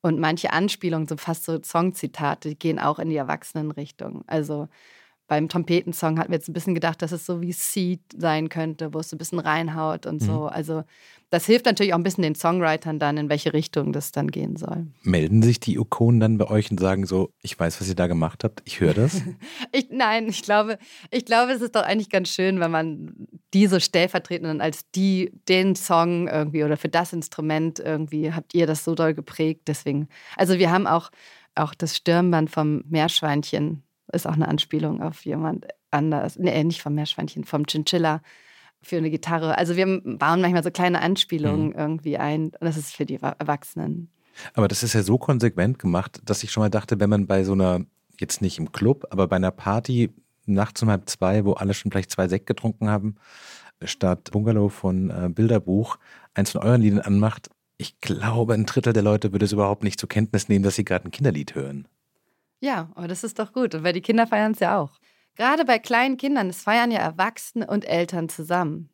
[0.00, 4.24] Und manche Anspielungen sind fast so Songzitate, die gehen auch in die Erwachsenenrichtung.
[4.26, 4.68] Also
[5.26, 8.92] beim Trompetensong hatten wir jetzt ein bisschen gedacht, dass es so wie Seed sein könnte,
[8.92, 10.26] wo es so ein bisschen reinhaut und mhm.
[10.26, 10.46] so.
[10.46, 10.84] Also
[11.30, 14.56] das hilft natürlich auch ein bisschen den Songwritern dann, in welche Richtung das dann gehen
[14.56, 14.86] soll.
[15.02, 18.06] Melden sich die Ikonen dann bei euch und sagen so, ich weiß, was ihr da
[18.06, 19.22] gemacht habt, ich höre das?
[19.72, 20.78] ich, nein, ich glaube,
[21.10, 23.14] ich glaube, es ist doch eigentlich ganz schön, wenn man
[23.54, 28.54] die so stellvertretend dann als die, den Song irgendwie oder für das Instrument irgendwie habt
[28.54, 29.62] ihr das so doll geprägt.
[29.66, 31.10] Deswegen, also wir haben auch,
[31.54, 33.83] auch das Stirnband vom Meerschweinchen
[34.14, 36.38] ist auch eine Anspielung auf jemand anders.
[36.38, 38.20] Nee, nicht vom Meerschweinchen, vom Chinchilla
[38.82, 39.56] für eine Gitarre.
[39.58, 41.74] Also wir bauen manchmal so kleine Anspielungen mhm.
[41.78, 42.46] irgendwie ein.
[42.46, 44.10] Und das ist für die Erwachsenen.
[44.54, 47.44] Aber das ist ja so konsequent gemacht, dass ich schon mal dachte, wenn man bei
[47.44, 47.80] so einer,
[48.18, 50.10] jetzt nicht im Club, aber bei einer Party
[50.46, 53.16] nachts um halb zwei, wo alle schon vielleicht zwei Sekt getrunken haben,
[53.82, 55.98] statt Bungalow von äh, Bilderbuch
[56.34, 59.98] eins von euren Liedern anmacht, ich glaube, ein Drittel der Leute würde es überhaupt nicht
[59.98, 61.88] zur Kenntnis nehmen, dass sie gerade ein Kinderlied hören.
[62.64, 64.98] Ja, aber das ist doch gut, weil die Kinder feiern es ja auch.
[65.34, 68.88] Gerade bei kleinen Kindern, es feiern ja Erwachsene und Eltern zusammen.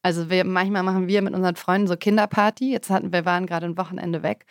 [0.00, 2.70] Also wir, manchmal machen wir mit unseren Freunden so Kinderparty.
[2.70, 4.46] Jetzt hatten wir waren gerade ein Wochenende weg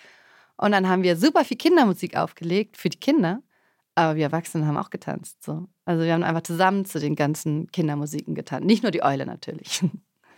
[0.57, 3.41] und dann haben wir super viel Kindermusik aufgelegt für die Kinder,
[3.95, 5.41] aber wir Erwachsenen haben auch getanzt.
[5.41, 5.69] So.
[5.85, 8.65] Also wir haben einfach zusammen zu den ganzen Kindermusiken getanzt.
[8.65, 9.85] Nicht nur die Eule natürlich.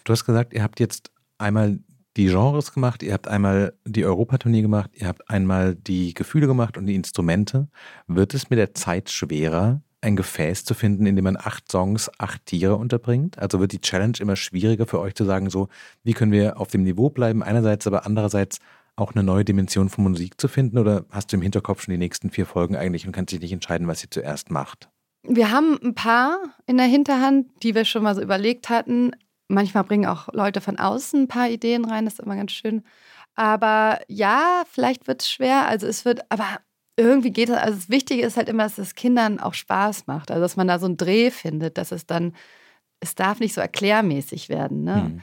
[0.03, 1.77] Du hast gesagt, ihr habt jetzt einmal
[2.17, 6.77] die Genres gemacht, ihr habt einmal die Europatournee gemacht, ihr habt einmal die Gefühle gemacht
[6.77, 7.67] und die Instrumente.
[8.07, 12.09] Wird es mit der Zeit schwerer, ein Gefäß zu finden, in dem man acht Songs,
[12.17, 13.39] acht Tiere unterbringt?
[13.39, 15.69] Also wird die Challenge immer schwieriger für euch zu sagen, so,
[16.03, 18.59] wie können wir auf dem Niveau bleiben, einerseits, aber andererseits
[18.95, 20.77] auch eine neue Dimension von Musik zu finden?
[20.77, 23.53] Oder hast du im Hinterkopf schon die nächsten vier Folgen eigentlich und kannst dich nicht
[23.53, 24.89] entscheiden, was ihr zuerst macht?
[25.23, 29.11] Wir haben ein paar in der Hinterhand, die wir schon mal so überlegt hatten.
[29.51, 32.83] Manchmal bringen auch Leute von außen ein paar Ideen rein, das ist immer ganz schön.
[33.35, 35.67] Aber ja, vielleicht wird es schwer.
[35.67, 36.59] Also es wird, aber
[36.97, 40.31] irgendwie geht es, also das Wichtige ist halt immer, dass es Kindern auch Spaß macht.
[40.31, 42.33] Also dass man da so einen Dreh findet, dass es dann,
[42.99, 44.83] es darf nicht so erklärmäßig werden.
[44.83, 44.95] Ne?
[44.95, 45.21] Mhm.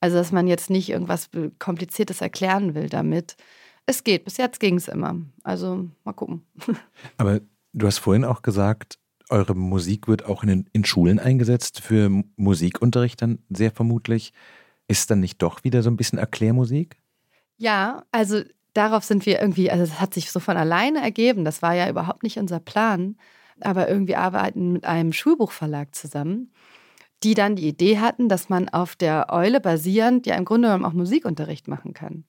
[0.00, 3.36] Also dass man jetzt nicht irgendwas Kompliziertes erklären will damit.
[3.86, 5.16] Es geht, bis jetzt ging es immer.
[5.42, 6.46] Also mal gucken.
[7.16, 7.40] Aber
[7.72, 8.98] du hast vorhin auch gesagt,
[9.30, 14.32] eure Musik wird auch in, in Schulen eingesetzt, für Musikunterricht dann sehr vermutlich.
[14.86, 16.96] Ist dann nicht doch wieder so ein bisschen Erklärmusik?
[17.56, 21.44] Ja, also darauf sind wir irgendwie, also es hat sich so von alleine ergeben.
[21.44, 23.16] Das war ja überhaupt nicht unser Plan.
[23.60, 26.52] Aber irgendwie arbeiten mit einem Schulbuchverlag zusammen,
[27.22, 30.84] die dann die Idee hatten, dass man auf der Eule basierend ja im Grunde genommen
[30.84, 32.24] auch Musikunterricht machen kann.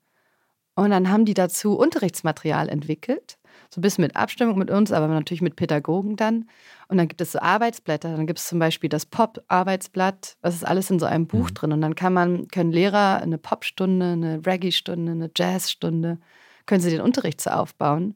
[0.75, 3.38] Und dann haben die dazu Unterrichtsmaterial entwickelt
[3.69, 6.49] so ein bisschen mit Abstimmung mit uns, aber natürlich mit Pädagogen dann.
[6.87, 8.15] Und dann gibt es so Arbeitsblätter.
[8.15, 10.37] Dann gibt es zum Beispiel das Pop-Arbeitsblatt.
[10.41, 11.53] Das ist alles in so einem Buch mhm.
[11.53, 11.71] drin.
[11.73, 16.17] Und dann kann man, können Lehrer eine Popstunde, eine Reggae-Stunde, eine Jazzstunde,
[16.65, 18.15] können sie den Unterricht so aufbauen.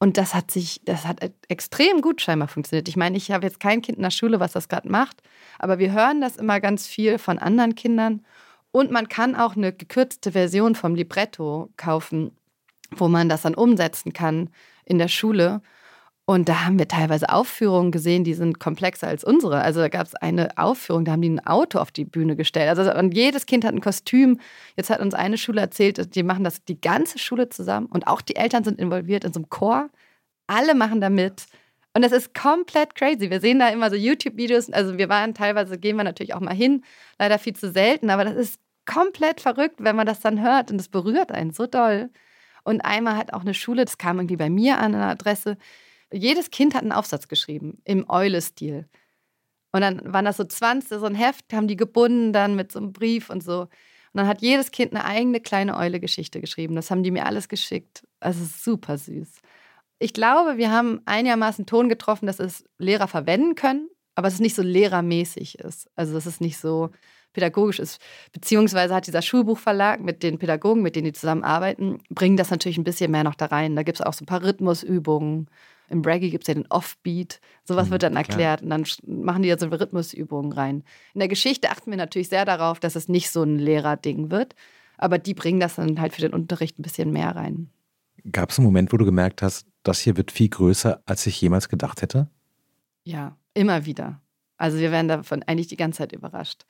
[0.00, 2.88] Und das hat sich, das hat e-, extrem gut scheinbar funktioniert.
[2.88, 5.22] Ich meine, ich habe jetzt kein Kind in der Schule, was das gerade macht,
[5.58, 8.24] aber wir hören das immer ganz viel von anderen Kindern.
[8.70, 12.32] Und man kann auch eine gekürzte Version vom Libretto kaufen
[12.90, 14.50] wo man das dann umsetzen kann
[14.84, 15.60] in der Schule.
[16.24, 19.62] Und da haben wir teilweise Aufführungen gesehen, die sind komplexer als unsere.
[19.62, 22.68] Also da gab es eine Aufführung, da haben die ein Auto auf die Bühne gestellt.
[22.68, 24.38] Also und jedes Kind hat ein Kostüm.
[24.76, 28.20] Jetzt hat uns eine Schule erzählt, die machen das die ganze Schule zusammen und auch
[28.20, 29.88] die Eltern sind involviert in so einem Chor.
[30.46, 31.46] Alle machen da mit.
[31.94, 33.30] Und das ist komplett crazy.
[33.30, 34.70] Wir sehen da immer so YouTube-Videos.
[34.70, 36.84] Also wir waren teilweise, gehen wir natürlich auch mal hin,
[37.18, 40.78] leider viel zu selten, aber das ist komplett verrückt, wenn man das dann hört und
[40.78, 42.10] es berührt einen so doll.
[42.68, 45.56] Und einmal hat auch eine Schule, das kam irgendwie bei mir an einer Adresse,
[46.12, 48.86] jedes Kind hat einen Aufsatz geschrieben im Eule-Stil.
[49.72, 52.78] Und dann waren das so 20, so ein Heft, haben die gebunden dann mit so
[52.78, 53.62] einem Brief und so.
[53.62, 53.70] Und
[54.12, 56.74] dann hat jedes Kind eine eigene kleine Eule-Geschichte geschrieben.
[56.74, 58.06] Das haben die mir alles geschickt.
[58.20, 59.40] Also super süß.
[59.98, 64.54] Ich glaube, wir haben einigermaßen Ton getroffen, dass es Lehrer verwenden können, aber es nicht
[64.54, 65.90] so lehrermäßig ist.
[65.96, 66.90] Also dass es nicht so
[67.32, 68.00] pädagogisch ist.
[68.32, 72.84] Beziehungsweise hat dieser Schulbuchverlag mit den Pädagogen, mit denen die zusammenarbeiten, bringen das natürlich ein
[72.84, 73.76] bisschen mehr noch da rein.
[73.76, 75.48] Da gibt es auch so ein paar Rhythmusübungen
[75.90, 77.40] im Braggy gibt es ja den Offbeat.
[77.64, 80.84] Sowas mhm, wird dann erklärt und dann machen die ja so Rhythmusübungen rein.
[81.14, 84.54] In der Geschichte achten wir natürlich sehr darauf, dass es nicht so ein Lehrerding wird.
[84.98, 87.70] Aber die bringen das dann halt für den Unterricht ein bisschen mehr rein.
[88.32, 91.40] Gab es einen Moment, wo du gemerkt hast, das hier wird viel größer, als ich
[91.40, 92.28] jemals gedacht hätte?
[93.04, 94.20] Ja, immer wieder.
[94.56, 96.66] Also wir werden davon eigentlich die ganze Zeit überrascht.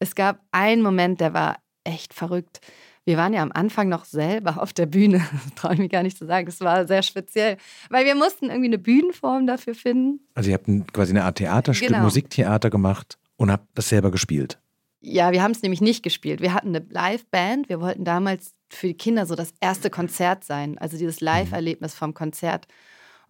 [0.00, 2.60] Es gab einen Moment, der war echt verrückt.
[3.04, 5.24] Wir waren ja am Anfang noch selber auf der Bühne.
[5.32, 6.46] Das traue ich mir gar nicht zu sagen.
[6.46, 7.56] Das war sehr speziell,
[7.90, 10.20] weil wir mussten irgendwie eine Bühnenform dafür finden.
[10.34, 12.02] Also ihr habt quasi eine Art Theaterstück, genau.
[12.02, 14.58] Musiktheater gemacht und habt das selber gespielt.
[15.02, 16.40] Ja, wir haben es nämlich nicht gespielt.
[16.40, 17.68] Wir hatten eine Live-Band.
[17.68, 22.12] Wir wollten damals für die Kinder so das erste Konzert sein, also dieses Live-Erlebnis vom
[22.12, 22.66] Konzert.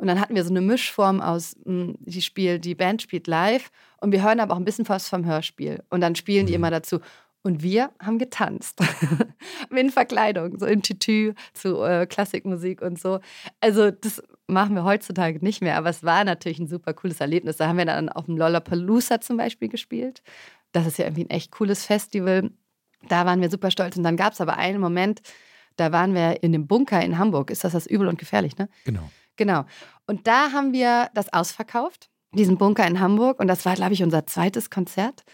[0.01, 3.71] Und dann hatten wir so eine Mischform aus, hm, die spielt, die Band spielt live
[4.01, 5.83] und wir hören aber auch ein bisschen was vom Hörspiel.
[5.91, 6.57] Und dann spielen die mhm.
[6.57, 7.01] immer dazu.
[7.43, 8.81] Und wir haben getanzt.
[9.71, 13.21] in Verkleidung, so im Tütü zu äh, Klassikmusik und so.
[13.61, 17.57] Also, das machen wir heutzutage nicht mehr, aber es war natürlich ein super cooles Erlebnis.
[17.57, 20.23] Da haben wir dann auf dem Lollapalooza zum Beispiel gespielt.
[20.73, 22.51] Das ist ja irgendwie ein echt cooles Festival.
[23.09, 23.97] Da waren wir super stolz.
[23.97, 25.21] Und dann gab es aber einen Moment,
[25.77, 27.51] da waren wir in dem Bunker in Hamburg.
[27.51, 28.69] Ist das das übel und gefährlich, ne?
[28.85, 29.11] Genau.
[29.41, 29.65] Genau.
[30.07, 33.41] Und da haben wir das ausverkauft, diesen Bunker in Hamburg.
[33.41, 35.25] Und das war, glaube ich, unser zweites Konzert.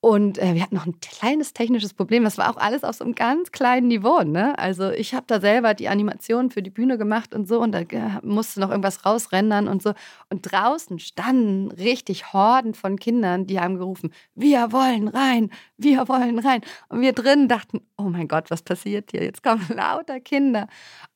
[0.00, 2.24] Und äh, wir hatten noch ein kleines technisches Problem.
[2.24, 4.22] Das war auch alles auf so einem ganz kleinen Niveau.
[4.22, 4.58] Ne?
[4.58, 7.80] Also ich habe da selber die Animation für die Bühne gemacht und so und da
[7.80, 9.92] äh, musste noch irgendwas rausrendern und so.
[10.30, 16.38] Und draußen standen richtig Horden von Kindern, die haben gerufen, wir wollen rein, wir wollen
[16.38, 16.62] rein.
[16.88, 19.24] Und wir drinnen dachten, oh mein Gott, was passiert hier?
[19.24, 20.66] Jetzt kommen lauter Kinder.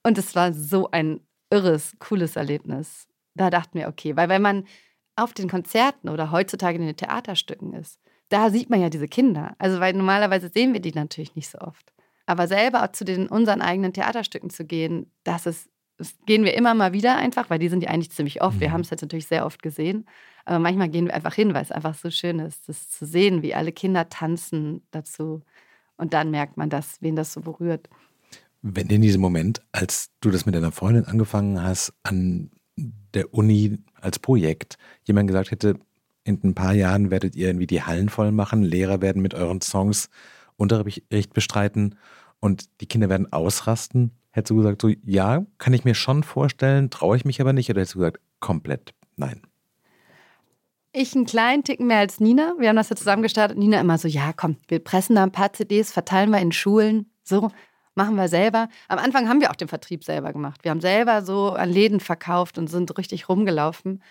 [0.03, 3.09] Und es war so ein irres, cooles Erlebnis.
[3.35, 4.67] Da dachten wir, okay, weil wenn man
[5.17, 9.55] auf den Konzerten oder heutzutage in den Theaterstücken ist, da sieht man ja diese Kinder.
[9.59, 11.93] Also, weil normalerweise sehen wir die natürlich nicht so oft.
[12.27, 16.55] Aber selber auch zu den unseren eigenen Theaterstücken zu gehen, das ist, das gehen wir
[16.55, 18.61] immer mal wieder einfach, weil die sind ja eigentlich ziemlich oft.
[18.61, 18.73] Wir mhm.
[18.75, 20.07] haben es jetzt natürlich sehr oft gesehen.
[20.45, 23.43] Aber manchmal gehen wir einfach hin, weil es einfach so schön ist, das zu sehen,
[23.43, 25.43] wie alle Kinder tanzen dazu.
[25.97, 27.89] Und dann merkt man das, wen das so berührt.
[28.63, 32.51] Wenn in diesem Moment, als du das mit deiner Freundin angefangen hast, an
[33.15, 35.79] der Uni als Projekt, jemand gesagt hätte,
[36.25, 39.61] in ein paar Jahren werdet ihr irgendwie die Hallen voll machen, Lehrer werden mit euren
[39.61, 40.11] Songs
[40.57, 41.95] Unterricht bestreiten
[42.41, 44.11] und die Kinder werden ausrasten.
[44.31, 47.71] Hättest du gesagt, so ja, kann ich mir schon vorstellen, traue ich mich aber nicht,
[47.71, 49.43] oder hättest du gesagt, komplett nein?
[50.93, 52.55] Ich einen kleinen Ticken mehr als Nina.
[52.59, 53.59] Wir haben das ja zusammen gestartet.
[53.59, 57.11] Nina immer so, ja, komm, wir pressen da ein paar CDs, verteilen wir in Schulen.
[57.23, 57.51] So,
[57.99, 58.69] machen wir selber.
[58.89, 60.61] Am Anfang haben wir auch den Vertrieb selber gemacht.
[60.63, 64.03] Wir haben selber so an Läden verkauft und sind richtig rumgelaufen.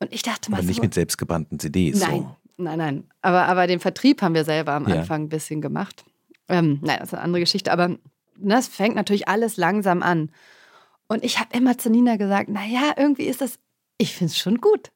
[0.00, 0.56] Und ich dachte mal.
[0.58, 2.00] Aber nicht so, mit selbstgebrannten CDs.
[2.00, 2.36] Nein, so.
[2.56, 3.04] nein, nein.
[3.22, 4.96] Aber, aber den Vertrieb haben wir selber am ja.
[4.96, 6.04] Anfang ein bisschen gemacht.
[6.48, 7.70] Ähm, nein, das ist eine andere Geschichte.
[7.70, 7.88] Aber
[8.38, 10.30] das ne, fängt natürlich alles langsam an.
[11.06, 13.58] Und ich habe immer zu Nina gesagt: Naja, irgendwie ist das,
[13.98, 14.90] ich finde es schon gut.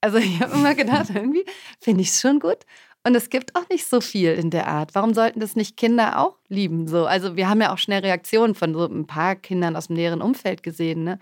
[0.00, 1.44] Also ich habe immer gedacht, irgendwie
[1.80, 2.58] finde ich es schon gut.
[3.02, 4.94] Und es gibt auch nicht so viel in der Art.
[4.94, 6.86] Warum sollten das nicht Kinder auch lieben?
[6.86, 9.96] So, also wir haben ja auch schnell Reaktionen von so ein paar Kindern aus dem
[9.96, 11.04] näheren Umfeld gesehen.
[11.04, 11.18] Ne?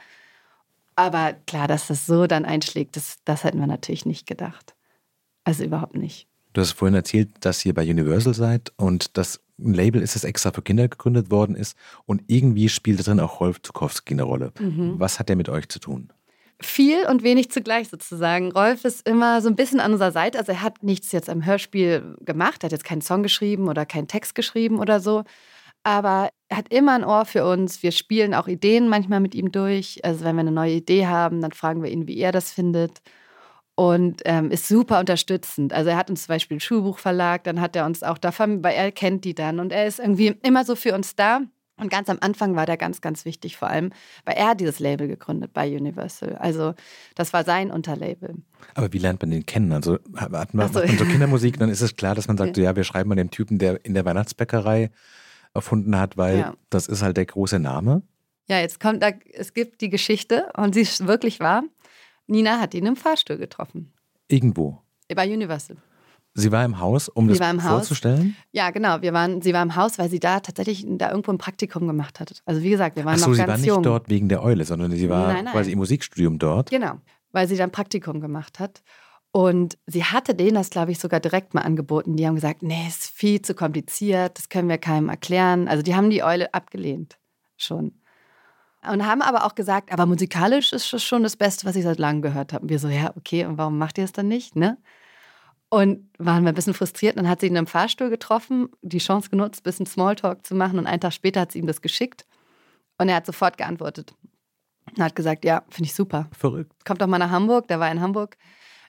[0.96, 4.74] Aber klar, dass das so dann einschlägt, das, das hätten wir natürlich nicht gedacht.
[5.44, 6.26] Also überhaupt nicht.
[6.52, 10.24] Du hast vorhin erzählt, dass ihr bei Universal seid und das ein Label ist, das
[10.24, 11.76] extra für Kinder gegründet worden ist.
[12.06, 14.52] Und irgendwie spielt drin auch Rolf Zukowski eine Rolle.
[14.58, 14.98] Mhm.
[14.98, 16.12] Was hat der mit euch zu tun?
[16.60, 18.50] Viel und wenig zugleich sozusagen.
[18.50, 20.38] Rolf ist immer so ein bisschen an unserer Seite.
[20.38, 23.86] Also er hat nichts jetzt am Hörspiel gemacht, er hat jetzt keinen Song geschrieben oder
[23.86, 25.22] keinen Text geschrieben oder so.
[25.84, 27.82] Aber er hat immer ein Ohr für uns.
[27.82, 30.04] Wir spielen auch Ideen manchmal mit ihm durch.
[30.04, 33.00] Also wenn wir eine neue Idee haben, dann fragen wir ihn, wie er das findet.
[33.76, 35.72] Und ähm, ist super unterstützend.
[35.72, 38.74] Also er hat uns zum Beispiel ein Schulbuchverlag, dann hat er uns auch davon, weil
[38.74, 39.60] er kennt die dann.
[39.60, 41.42] Und er ist irgendwie immer so für uns da.
[41.78, 43.90] Und ganz am Anfang war der ganz, ganz wichtig, vor allem,
[44.24, 46.36] weil er dieses Label gegründet bei Universal.
[46.36, 46.74] Also
[47.14, 48.34] das war sein Unterlabel.
[48.74, 49.72] Aber wie lernt man den kennen?
[49.72, 50.80] Also hat man, so.
[50.80, 53.58] so Kindermusik, dann ist es klar, dass man sagt, ja, wir schreiben mal den Typen,
[53.58, 54.90] der in der Weihnachtsbäckerei
[55.54, 56.54] erfunden hat, weil ja.
[56.70, 58.02] das ist halt der große Name.
[58.48, 61.62] Ja, jetzt kommt da, es gibt die Geschichte und sie ist wirklich wahr.
[62.26, 63.92] Nina hat ihn im Fahrstuhl getroffen.
[64.28, 64.82] Irgendwo.
[65.14, 65.76] Bei Universal.
[66.40, 68.36] Sie war im Haus, um sie das vorzustellen?
[68.38, 68.46] Haus.
[68.52, 69.02] Ja, genau.
[69.02, 72.20] Wir waren, sie war im Haus, weil sie da tatsächlich da irgendwo ein Praktikum gemacht
[72.20, 72.42] hat.
[72.46, 73.58] Also wie gesagt, wir waren Ach so, noch ganz jung.
[73.64, 75.52] sie war nicht dort wegen der Eule, sondern sie war nein, nein.
[75.52, 76.70] quasi im Musikstudium dort.
[76.70, 76.94] Genau,
[77.32, 78.82] weil sie dann Praktikum gemacht hat.
[79.30, 82.16] Und sie hatte denen das, glaube ich, sogar direkt mal angeboten.
[82.16, 85.68] Die haben gesagt, nee, ist viel zu kompliziert, das können wir keinem erklären.
[85.68, 87.18] Also die haben die Eule abgelehnt
[87.56, 87.92] schon.
[88.90, 91.98] Und haben aber auch gesagt, aber musikalisch ist das schon das Beste, was ich seit
[91.98, 92.62] langem gehört habe.
[92.62, 94.56] Und wir so, ja, okay, und warum macht ihr es dann nicht?
[94.56, 94.78] Ne?
[95.70, 97.18] Und waren wir ein bisschen frustriert.
[97.18, 100.78] Dann hat sie ihn im Fahrstuhl getroffen, die Chance genutzt, ein bisschen Smalltalk zu machen.
[100.78, 102.26] Und einen Tag später hat sie ihm das geschickt.
[102.96, 104.14] Und er hat sofort geantwortet.
[104.96, 106.28] Und hat gesagt, ja, finde ich super.
[106.32, 106.72] Verrückt.
[106.86, 107.68] Kommt doch mal nach Hamburg.
[107.68, 108.36] Der war in Hamburg.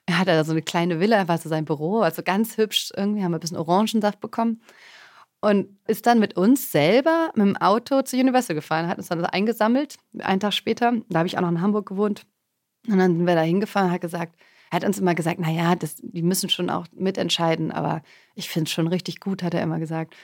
[0.06, 2.90] Er hatte da so eine kleine Villa, war so sein Büro, also ganz hübsch.
[2.96, 4.62] Irgendwie haben wir ein bisschen Orangensaft bekommen.
[5.40, 9.24] Und ist dann mit uns selber mit dem Auto zu Universal gefahren, hat uns dann
[9.24, 10.92] eingesammelt, einen Tag später.
[11.08, 12.26] Da habe ich auch noch in Hamburg gewohnt.
[12.88, 14.34] Und dann sind wir da hingefahren und hat gesagt,
[14.70, 18.02] er hat uns immer gesagt, naja, das, die müssen schon auch mitentscheiden, aber
[18.34, 20.14] ich finde es schon richtig gut, hat er immer gesagt.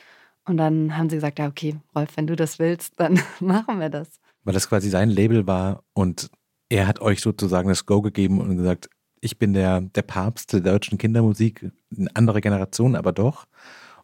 [0.44, 3.90] Und dann haben sie gesagt, ja, okay, Rolf, wenn du das willst, dann machen wir
[3.90, 4.20] das.
[4.44, 6.30] Weil das quasi sein Label war und
[6.68, 8.88] er hat euch sozusagen das Go gegeben und gesagt,
[9.20, 13.46] ich bin der, der Papst der deutschen Kindermusik, eine andere Generation, aber doch.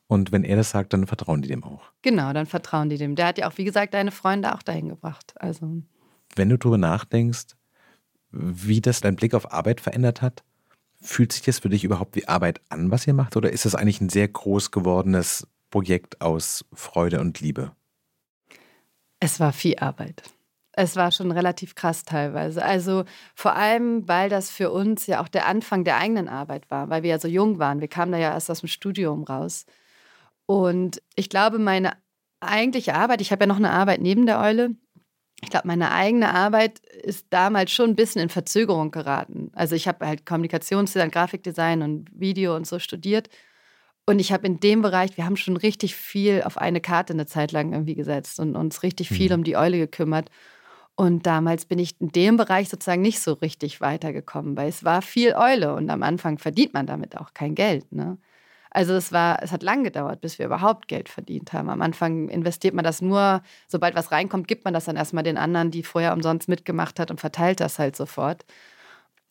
[0.09, 1.85] Und wenn er das sagt, dann vertrauen die dem auch.
[2.03, 3.15] Genau, dann vertrauen die dem.
[3.15, 5.35] Der hat ja auch, wie gesagt, deine Freunde auch dahin gebracht.
[5.37, 5.83] Also.
[6.35, 7.55] Wenn du darüber nachdenkst,
[8.33, 10.43] wie das dein Blick auf Arbeit verändert hat?
[11.01, 13.37] Fühlt sich das für dich überhaupt wie Arbeit an, was ihr macht?
[13.37, 17.73] Oder ist das eigentlich ein sehr groß gewordenes Projekt aus Freude und Liebe?
[19.21, 20.23] Es war viel Arbeit.
[20.75, 22.65] Es war schon relativ krass teilweise.
[22.65, 26.89] Also vor allem, weil das für uns ja auch der Anfang der eigenen Arbeit war,
[26.89, 27.81] weil wir ja so jung waren.
[27.81, 29.67] Wir kamen da ja erst aus dem Studium raus.
[30.47, 31.93] Und ich glaube, meine
[32.41, 34.75] eigentliche Arbeit, ich habe ja noch eine Arbeit neben der Eule,
[35.43, 39.51] ich glaube, meine eigene Arbeit ist damals schon ein bisschen in Verzögerung geraten.
[39.55, 43.29] Also ich habe halt Kommunikationsdesign, Grafikdesign und Video und so studiert.
[44.07, 47.27] Und ich habe in dem Bereich, wir haben schon richtig viel auf eine Karte eine
[47.27, 49.35] Zeit lang irgendwie gesetzt und uns richtig viel mhm.
[49.35, 50.31] um die Eule gekümmert.
[50.95, 55.03] Und damals bin ich in dem Bereich sozusagen nicht so richtig weitergekommen, weil es war
[55.03, 57.91] viel Eule und am Anfang verdient man damit auch kein Geld.
[57.93, 58.19] Ne?
[58.75, 61.69] Also es war, es hat lang gedauert, bis wir überhaupt Geld verdient haben.
[61.69, 65.37] Am Anfang investiert man das nur, sobald was reinkommt, gibt man das dann erstmal den
[65.37, 68.47] anderen, die vorher umsonst mitgemacht hat und verteilt das halt sofort.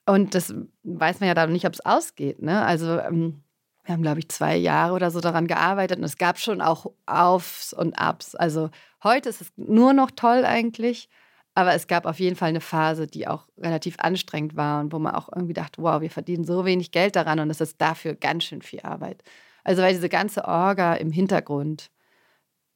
[0.06, 2.41] Und das weiß man ja dann nicht, ob es ausgeht.
[2.41, 2.63] Ne?
[2.63, 3.43] Also ähm,
[3.84, 6.91] wir haben, glaube ich, zwei Jahre oder so daran gearbeitet und es gab schon auch
[7.08, 8.36] Aufs und Abs.
[8.36, 8.69] Also
[9.04, 11.10] heute ist es nur noch toll eigentlich.
[11.54, 15.00] Aber es gab auf jeden Fall eine Phase, die auch relativ anstrengend war und wo
[15.00, 18.16] man auch irgendwie dachte, wow, wir verdienen so wenig Geld daran und es ist dafür
[18.16, 19.24] ganz schön viel Arbeit.
[19.64, 21.92] Also weil diese ganze Orga im Hintergrund,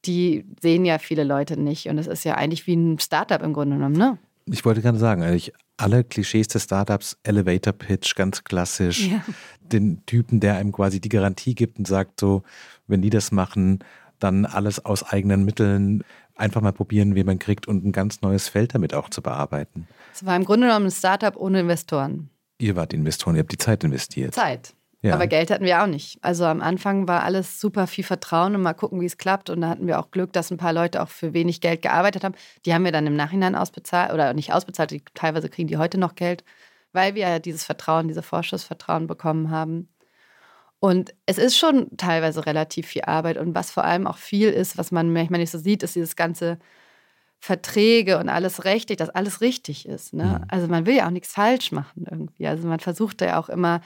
[0.04, 3.54] die sehen ja viele Leute nicht und es ist ja eigentlich wie ein Startup im
[3.54, 4.18] Grunde genommen, ne?
[4.48, 9.24] Ich wollte gerade sagen, eigentlich alle Klischees des Startups, Elevator Pitch, ganz klassisch, ja.
[9.60, 12.42] den Typen, der einem quasi die Garantie gibt und sagt so,
[12.86, 13.80] wenn die das machen,
[14.20, 16.04] dann alles aus eigenen Mitteln
[16.36, 19.88] einfach mal probieren, wie man kriegt und ein ganz neues Feld damit auch zu bearbeiten.
[20.14, 22.30] Es war im Grunde genommen ein Startup ohne Investoren.
[22.58, 24.34] Ihr wart Investoren, ihr habt die Zeit investiert.
[24.34, 24.74] Zeit.
[25.02, 25.14] Ja.
[25.14, 26.18] Aber Geld hatten wir auch nicht.
[26.22, 29.50] Also am Anfang war alles super viel Vertrauen und mal gucken, wie es klappt.
[29.50, 32.24] Und da hatten wir auch Glück, dass ein paar Leute auch für wenig Geld gearbeitet
[32.24, 32.34] haben.
[32.64, 35.98] Die haben wir dann im Nachhinein ausbezahlt oder nicht ausbezahlt, die, teilweise kriegen die heute
[35.98, 36.44] noch Geld,
[36.92, 39.88] weil wir ja dieses Vertrauen, dieses Vorschussvertrauen bekommen haben.
[40.80, 43.38] Und es ist schon teilweise relativ viel Arbeit.
[43.38, 46.16] Und was vor allem auch viel ist, was man manchmal nicht so sieht, ist dieses
[46.16, 46.58] ganze
[47.38, 50.14] Verträge und alles rechtlich, dass alles richtig ist.
[50.14, 50.24] Ne?
[50.24, 50.44] Mhm.
[50.48, 52.46] Also man will ja auch nichts falsch machen irgendwie.
[52.46, 53.80] Also man versucht da ja auch immer,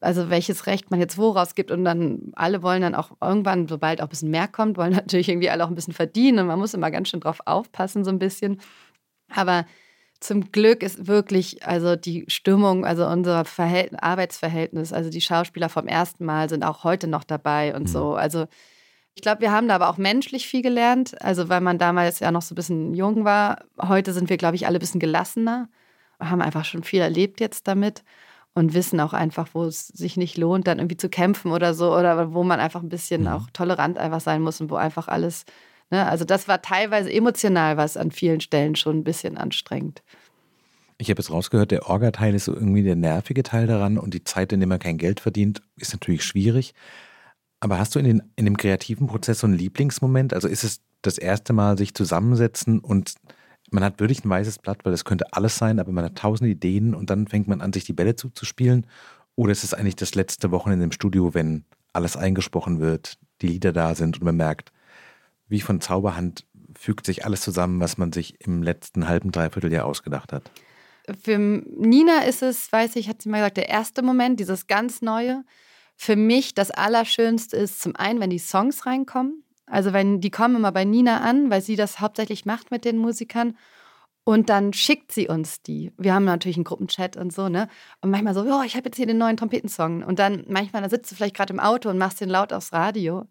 [0.00, 4.00] also welches Recht man jetzt wo rausgibt und dann alle wollen dann auch irgendwann, sobald
[4.00, 6.58] auch ein bisschen mehr kommt, wollen natürlich irgendwie alle auch ein bisschen verdienen und man
[6.58, 8.60] muss immer ganz schön drauf aufpassen so ein bisschen.
[9.34, 9.66] Aber
[10.20, 15.86] zum Glück ist wirklich, also die Stimmung, also unser Verhältnis, Arbeitsverhältnis, also die Schauspieler vom
[15.88, 17.88] ersten Mal sind auch heute noch dabei und mhm.
[17.88, 18.14] so.
[18.14, 18.46] Also
[19.14, 21.20] ich glaube, wir haben da aber auch menschlich viel gelernt.
[21.22, 23.64] Also weil man damals ja noch so ein bisschen jung war.
[23.80, 25.68] Heute sind wir, glaube ich, alle ein bisschen gelassener,
[26.20, 28.04] haben einfach schon viel erlebt jetzt damit
[28.54, 31.94] und wissen auch einfach, wo es sich nicht lohnt, dann irgendwie zu kämpfen oder so,
[31.94, 33.28] oder wo man einfach ein bisschen mhm.
[33.28, 35.44] auch tolerant einfach sein muss und wo einfach alles
[35.90, 36.06] Ne?
[36.06, 40.02] Also das war teilweise emotional was an vielen Stellen schon ein bisschen anstrengend.
[40.98, 44.24] Ich habe jetzt rausgehört, der Orga-Teil ist so irgendwie der nervige Teil daran und die
[44.24, 46.74] Zeit, in der man kein Geld verdient, ist natürlich schwierig.
[47.60, 50.32] Aber hast du in, den, in dem kreativen Prozess so einen Lieblingsmoment?
[50.32, 53.14] Also ist es das erste Mal sich zusammensetzen und
[53.70, 56.48] man hat wirklich ein weißes Blatt, weil das könnte alles sein, aber man hat tausend
[56.48, 58.86] Ideen und dann fängt man an, sich die Bälle zuzuspielen?
[59.34, 63.72] Oder ist es eigentlich das letzte Wochenende im Studio, wenn alles eingesprochen wird, die Lieder
[63.72, 64.72] da sind und man merkt,
[65.48, 66.44] wie von Zauberhand
[66.76, 70.50] fügt sich alles zusammen, was man sich im letzten halben, Dreivierteljahr ausgedacht hat?
[71.22, 75.02] Für Nina ist es, weiß ich, hat sie mal gesagt, der erste Moment, dieses ganz
[75.02, 75.44] Neue.
[75.96, 79.44] Für mich das Allerschönste ist zum einen, wenn die Songs reinkommen.
[79.66, 82.98] Also wenn die kommen immer bei Nina an, weil sie das hauptsächlich macht mit den
[82.98, 83.56] Musikern.
[84.24, 85.92] Und dann schickt sie uns die.
[85.96, 87.68] Wir haben natürlich einen Gruppenchat und so, ne?
[88.00, 90.02] Und manchmal so, oh, ich habe jetzt hier den neuen Trompetensong.
[90.02, 92.72] Und dann manchmal, da sitzt du vielleicht gerade im Auto und machst den laut aufs
[92.72, 93.28] Radio.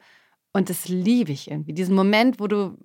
[0.55, 1.73] Und das liebe ich irgendwie.
[1.73, 2.77] Diesen Moment, wo du,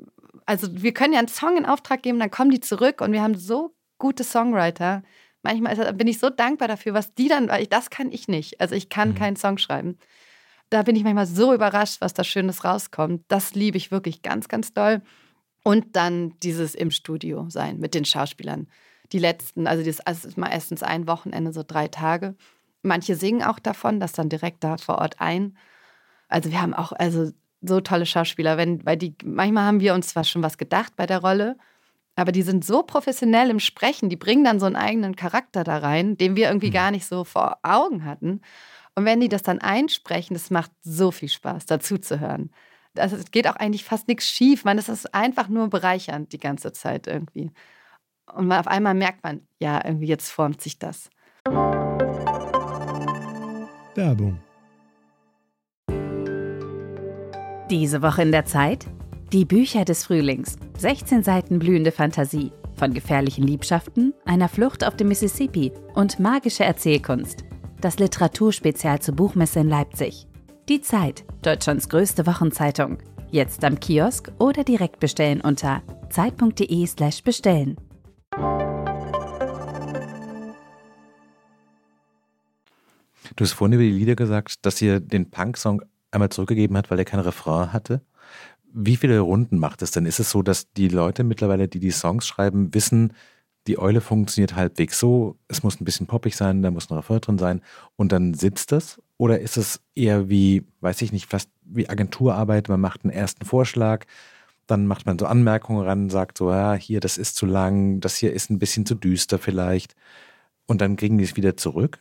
[0.45, 3.23] also wir können ja einen Song in Auftrag geben, dann kommen die zurück und wir
[3.23, 5.05] haben so gute Songwriter.
[5.43, 8.61] Manchmal bin ich so dankbar dafür, was die dann, weil ich, das kann ich nicht.
[8.61, 9.15] Also ich kann mhm.
[9.15, 9.99] keinen Song schreiben.
[10.69, 13.23] Da bin ich manchmal so überrascht, was da Schönes rauskommt.
[13.29, 15.01] Das liebe ich wirklich ganz, ganz doll.
[15.63, 18.67] Und dann dieses im Studio sein mit den Schauspielern.
[19.13, 22.35] Die letzten, also das also ist mal erstens ein Wochenende, so drei Tage.
[22.83, 25.57] Manche singen auch davon, das dann direkt da vor Ort ein.
[26.27, 27.31] Also wir haben auch also
[27.63, 31.07] so tolle Schauspieler, wenn, weil die, manchmal haben wir uns zwar schon was gedacht bei
[31.07, 31.57] der Rolle,
[32.17, 35.79] aber die sind so professionell im Sprechen, die bringen dann so einen eigenen Charakter da
[35.79, 36.75] rein, den wir irgendwie mhm.
[36.75, 38.41] gar nicht so vor Augen hatten.
[38.95, 42.51] Und wenn die das dann einsprechen, das macht so viel Spaß, dazu zu hören.
[42.97, 44.65] Also es geht auch eigentlich fast nichts schief.
[44.65, 47.53] Man, es ist einfach nur bereichernd die ganze Zeit irgendwie.
[48.35, 51.09] Und man, auf einmal merkt man, ja, irgendwie jetzt formt sich das.
[53.95, 54.41] Werbung.
[57.71, 58.89] Diese Woche in der Zeit?
[59.33, 60.57] Die Bücher des Frühlings.
[60.79, 62.51] 16 Seiten blühende Fantasie.
[62.75, 67.45] Von gefährlichen Liebschaften, einer Flucht auf dem Mississippi und magische Erzählkunst.
[67.81, 70.27] Das Literaturspezial zur Buchmesse in Leipzig.
[70.69, 72.99] Die Zeit, Deutschlands größte Wochenzeitung.
[73.31, 77.77] Jetzt am Kiosk oder direkt bestellen unter zeit.de/slash bestellen.
[83.37, 86.99] Du hast vorhin über die Lieder gesagt, dass ihr den Punk-Song einmal zurückgegeben hat, weil
[86.99, 88.03] er kein Refrain hatte.
[88.73, 90.07] Wie viele Runden macht es denn?
[90.07, 93.13] Ist es so, dass die Leute mittlerweile, die die Songs schreiben, wissen,
[93.67, 97.21] die Eule funktioniert halbwegs so, es muss ein bisschen poppig sein, da muss ein Refrain
[97.21, 97.61] drin sein
[97.97, 99.01] und dann sitzt das?
[99.17, 103.45] Oder ist es eher wie, weiß ich nicht, fast wie Agenturarbeit, man macht einen ersten
[103.45, 104.07] Vorschlag,
[104.67, 108.17] dann macht man so Anmerkungen ran, sagt so, ja, hier, das ist zu lang, das
[108.17, 109.95] hier ist ein bisschen zu düster vielleicht
[110.67, 111.99] und dann kriegen die es wieder zurück?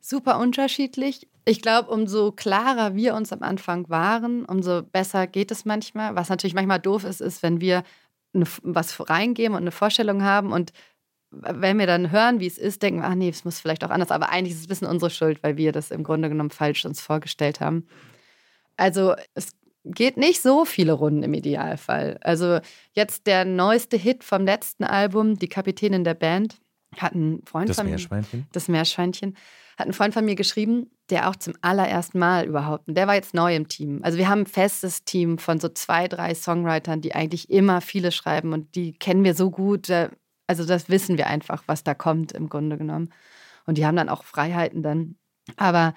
[0.00, 1.28] Super unterschiedlich.
[1.44, 6.14] Ich glaube, umso klarer wir uns am Anfang waren, umso besser geht es manchmal.
[6.14, 7.82] Was natürlich manchmal doof ist, ist, wenn wir
[8.34, 10.72] eine, was reingeben und eine Vorstellung haben und
[11.30, 13.90] wenn wir dann hören, wie es ist, denken wir, ach nee, es muss vielleicht auch
[13.90, 14.10] anders.
[14.10, 16.84] Aber eigentlich ist es ein bisschen unsere Schuld, weil wir das im Grunde genommen falsch
[16.86, 17.86] uns vorgestellt haben.
[18.76, 19.52] Also es
[19.84, 22.18] geht nicht so viele Runden im Idealfall.
[22.22, 22.60] Also
[22.92, 26.58] jetzt der neueste Hit vom letzten Album, Die Kapitänin der Band,
[26.96, 27.92] hat ein Freund das von mir.
[27.92, 28.46] Das Meerschweinchen?
[28.52, 29.36] Das Meerschweinchen
[29.78, 33.32] hat ein Freund von mir geschrieben, der auch zum allerersten Mal überhaupt, der war jetzt
[33.32, 34.00] neu im Team.
[34.02, 38.10] Also wir haben ein festes Team von so zwei, drei Songwritern, die eigentlich immer viele
[38.10, 39.88] schreiben und die kennen wir so gut.
[40.48, 43.10] Also das wissen wir einfach, was da kommt im Grunde genommen.
[43.66, 45.16] Und die haben dann auch Freiheiten dann.
[45.56, 45.94] Aber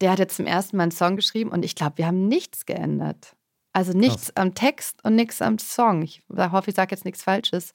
[0.00, 2.66] der hat jetzt zum ersten Mal einen Song geschrieben und ich glaube, wir haben nichts
[2.66, 3.36] geändert.
[3.72, 4.36] Also nichts Krass.
[4.36, 6.02] am Text und nichts am Song.
[6.02, 7.72] Ich hoffe, ich sage jetzt nichts Falsches.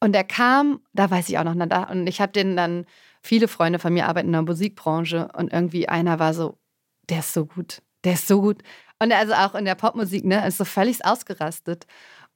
[0.00, 2.86] Und er kam, da weiß ich auch noch, und ich habe den dann
[3.22, 6.58] viele Freunde von mir arbeiten in der Musikbranche und irgendwie einer war so,
[7.08, 8.62] der ist so gut, der ist so gut.
[9.02, 11.86] Und also auch in der Popmusik, ne, ist so völlig ausgerastet.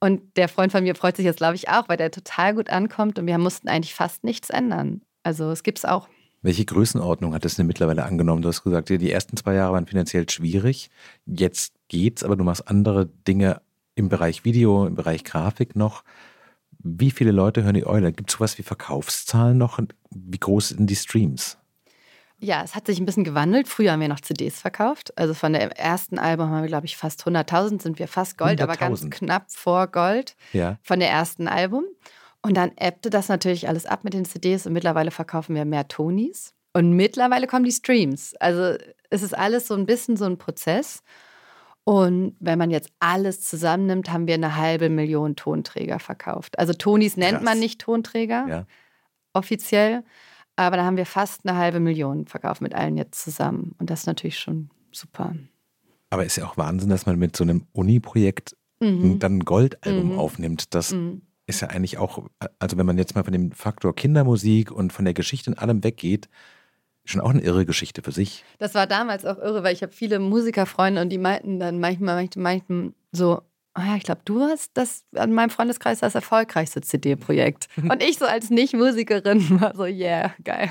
[0.00, 2.70] Und der Freund von mir freut sich jetzt, glaube ich, auch, weil der total gut
[2.70, 5.02] ankommt und wir mussten eigentlich fast nichts ändern.
[5.22, 6.08] Also es gibt es auch.
[6.42, 8.42] Welche Größenordnung hat es denn mittlerweile angenommen?
[8.42, 10.90] Du hast gesagt, die ersten zwei Jahre waren finanziell schwierig.
[11.24, 13.62] Jetzt geht's, aber du machst andere Dinge
[13.94, 16.04] im Bereich Video, im Bereich Grafik noch.
[16.86, 18.12] Wie viele Leute hören die Eule?
[18.12, 19.80] Gibt es sowas wie Verkaufszahlen noch?
[20.10, 21.56] Wie groß sind die Streams?
[22.38, 23.68] Ja, es hat sich ein bisschen gewandelt.
[23.68, 25.16] Früher haben wir noch CDs verkauft.
[25.16, 28.60] Also von dem ersten Album haben wir, glaube ich, fast 100.000, sind wir fast Gold,
[28.60, 30.78] aber ganz knapp vor Gold ja.
[30.82, 31.84] von der ersten Album.
[32.42, 35.88] Und dann ebbte das natürlich alles ab mit den CDs und mittlerweile verkaufen wir mehr
[35.88, 36.52] Tonis.
[36.74, 38.34] Und mittlerweile kommen die Streams.
[38.40, 38.76] Also
[39.08, 41.02] es ist alles so ein bisschen so ein Prozess.
[41.84, 46.58] Und wenn man jetzt alles zusammennimmt, haben wir eine halbe Million Tonträger verkauft.
[46.58, 47.44] Also Tonis nennt Krass.
[47.44, 48.66] man nicht Tonträger ja.
[49.34, 50.02] offiziell,
[50.56, 53.74] aber da haben wir fast eine halbe Million verkauft mit allen jetzt zusammen.
[53.78, 55.34] Und das ist natürlich schon super.
[56.08, 59.18] Aber ist ja auch Wahnsinn, dass man mit so einem Uni-Projekt mhm.
[59.18, 60.18] dann ein Goldalbum mhm.
[60.18, 60.74] aufnimmt.
[60.74, 61.22] Das mhm.
[61.46, 62.28] ist ja eigentlich auch,
[62.58, 65.84] also wenn man jetzt mal von dem Faktor Kindermusik und von der Geschichte und allem
[65.84, 66.28] weggeht,
[67.04, 68.44] Schon auch eine irre Geschichte für sich.
[68.58, 72.28] Das war damals auch irre, weil ich habe viele Musikerfreunde und die meinten dann manchmal,
[72.36, 73.42] meinten so,
[73.76, 77.68] oh ja, ich glaube, du hast das an meinem Freundeskreis das erfolgreichste CD-Projekt.
[77.76, 80.70] Und ich so als Nicht-Musikerin war so, yeah, geil.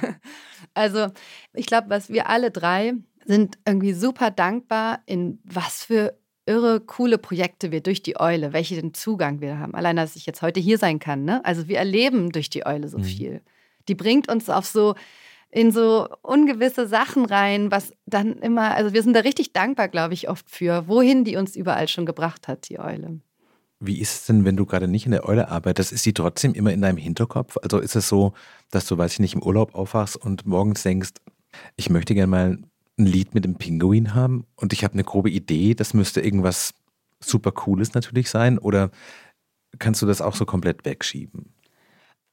[0.73, 1.07] Also
[1.53, 2.93] ich glaube, was wir alle drei
[3.25, 8.75] sind irgendwie super dankbar, in was für irre, coole Projekte wir durch die Eule, welche
[8.75, 9.75] den Zugang wir haben.
[9.75, 11.23] Allein, dass ich jetzt heute hier sein kann.
[11.23, 11.43] Ne?
[11.45, 13.03] Also wir erleben durch die Eule so mhm.
[13.03, 13.41] viel.
[13.87, 14.95] Die bringt uns auf so
[15.53, 20.15] in so ungewisse Sachen rein, was dann immer, also wir sind da richtig dankbar, glaube
[20.15, 23.19] ich, oft für, wohin die uns überall schon gebracht hat, die Eule.
[23.79, 25.91] Wie ist es denn, wenn du gerade nicht in der Eule arbeitest?
[25.91, 27.57] Ist sie trotzdem immer in deinem Hinterkopf?
[27.61, 28.33] Also ist es so,
[28.71, 31.11] dass du, weiß ich nicht, im Urlaub aufwachst und morgens denkst,
[31.75, 32.57] ich möchte gerne mal
[32.97, 36.73] ein Lied mit dem Pinguin haben und ich habe eine grobe Idee, das müsste irgendwas
[37.19, 38.57] super Cooles natürlich sein?
[38.57, 38.89] Oder
[39.77, 41.53] kannst du das auch so komplett wegschieben?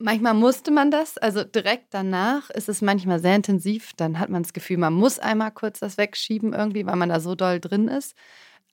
[0.03, 3.93] Manchmal musste man das, also direkt danach ist es manchmal sehr intensiv.
[3.97, 7.21] Dann hat man das Gefühl, man muss einmal kurz das wegschieben irgendwie, weil man da
[7.21, 8.17] so doll drin ist.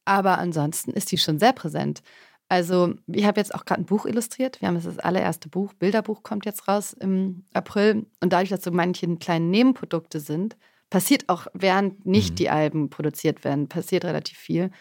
[0.05, 2.01] Aber ansonsten ist die schon sehr präsent.
[2.47, 4.61] Also ich habe jetzt auch gerade ein Buch illustriert.
[4.61, 8.05] Wir haben jetzt das allererste Buch, Bilderbuch kommt jetzt raus im April.
[8.21, 10.55] Und dadurch, dass so manche kleine Nebenprodukte sind,
[10.89, 12.35] passiert auch, während nicht mhm.
[12.35, 14.71] die Alben produziert werden, passiert relativ viel.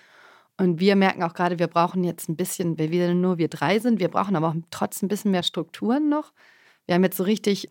[0.59, 3.79] Und wir merken auch gerade, wir brauchen jetzt ein bisschen, weil wir nur wir drei
[3.79, 6.33] sind, wir brauchen aber auch trotzdem ein bisschen mehr Strukturen noch.
[6.87, 7.69] Wir haben jetzt so richtig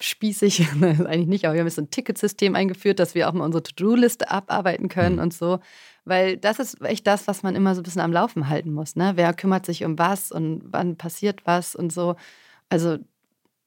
[0.00, 3.44] spießig, eigentlich nicht, aber wir haben jetzt so ein Ticketsystem eingeführt, dass wir auch mal
[3.44, 5.22] unsere To-Do-Liste abarbeiten können mhm.
[5.22, 5.58] und so.
[6.04, 8.96] Weil das ist echt das, was man immer so ein bisschen am Laufen halten muss.
[8.96, 9.12] Ne?
[9.16, 12.16] Wer kümmert sich um was und wann passiert was und so.
[12.68, 12.98] Also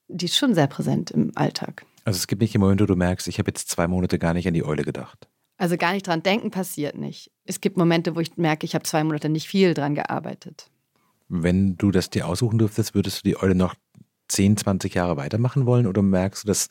[0.08, 1.86] die ist schon sehr präsent im Alltag.
[2.04, 4.48] Also es gibt nicht immer, wenn du merkst, ich habe jetzt zwei Monate gar nicht
[4.48, 5.28] an die Eule gedacht.
[5.58, 7.32] Also gar nicht dran denken passiert nicht.
[7.46, 10.70] Es gibt Momente, wo ich merke, ich habe zwei Monate nicht viel dran gearbeitet.
[11.30, 13.76] Wenn du das dir aussuchen dürftest, würdest du die Eule noch
[14.28, 16.68] 10, 20 Jahre weitermachen wollen oder merkst du, das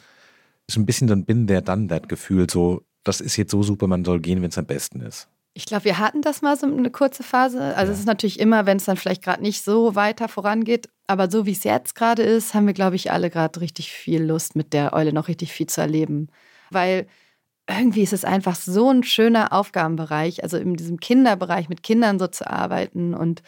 [0.66, 3.62] ist ein bisschen so ein Bin der dann that Gefühl, so das ist jetzt so
[3.62, 5.28] super, man soll gehen, wenn es am besten ist.
[5.52, 7.76] Ich glaube, wir hatten das mal so eine kurze Phase.
[7.76, 7.92] Also ja.
[7.92, 10.88] es ist natürlich immer, wenn es dann vielleicht gerade nicht so weiter vorangeht.
[11.06, 14.24] Aber so wie es jetzt gerade ist, haben wir, glaube ich, alle gerade richtig viel
[14.24, 16.28] Lust, mit der Eule noch richtig viel zu erleben.
[16.70, 17.06] Weil
[17.68, 22.26] irgendwie ist es einfach so ein schöner Aufgabenbereich, also in diesem Kinderbereich mit Kindern so
[22.26, 23.14] zu arbeiten.
[23.14, 23.42] Und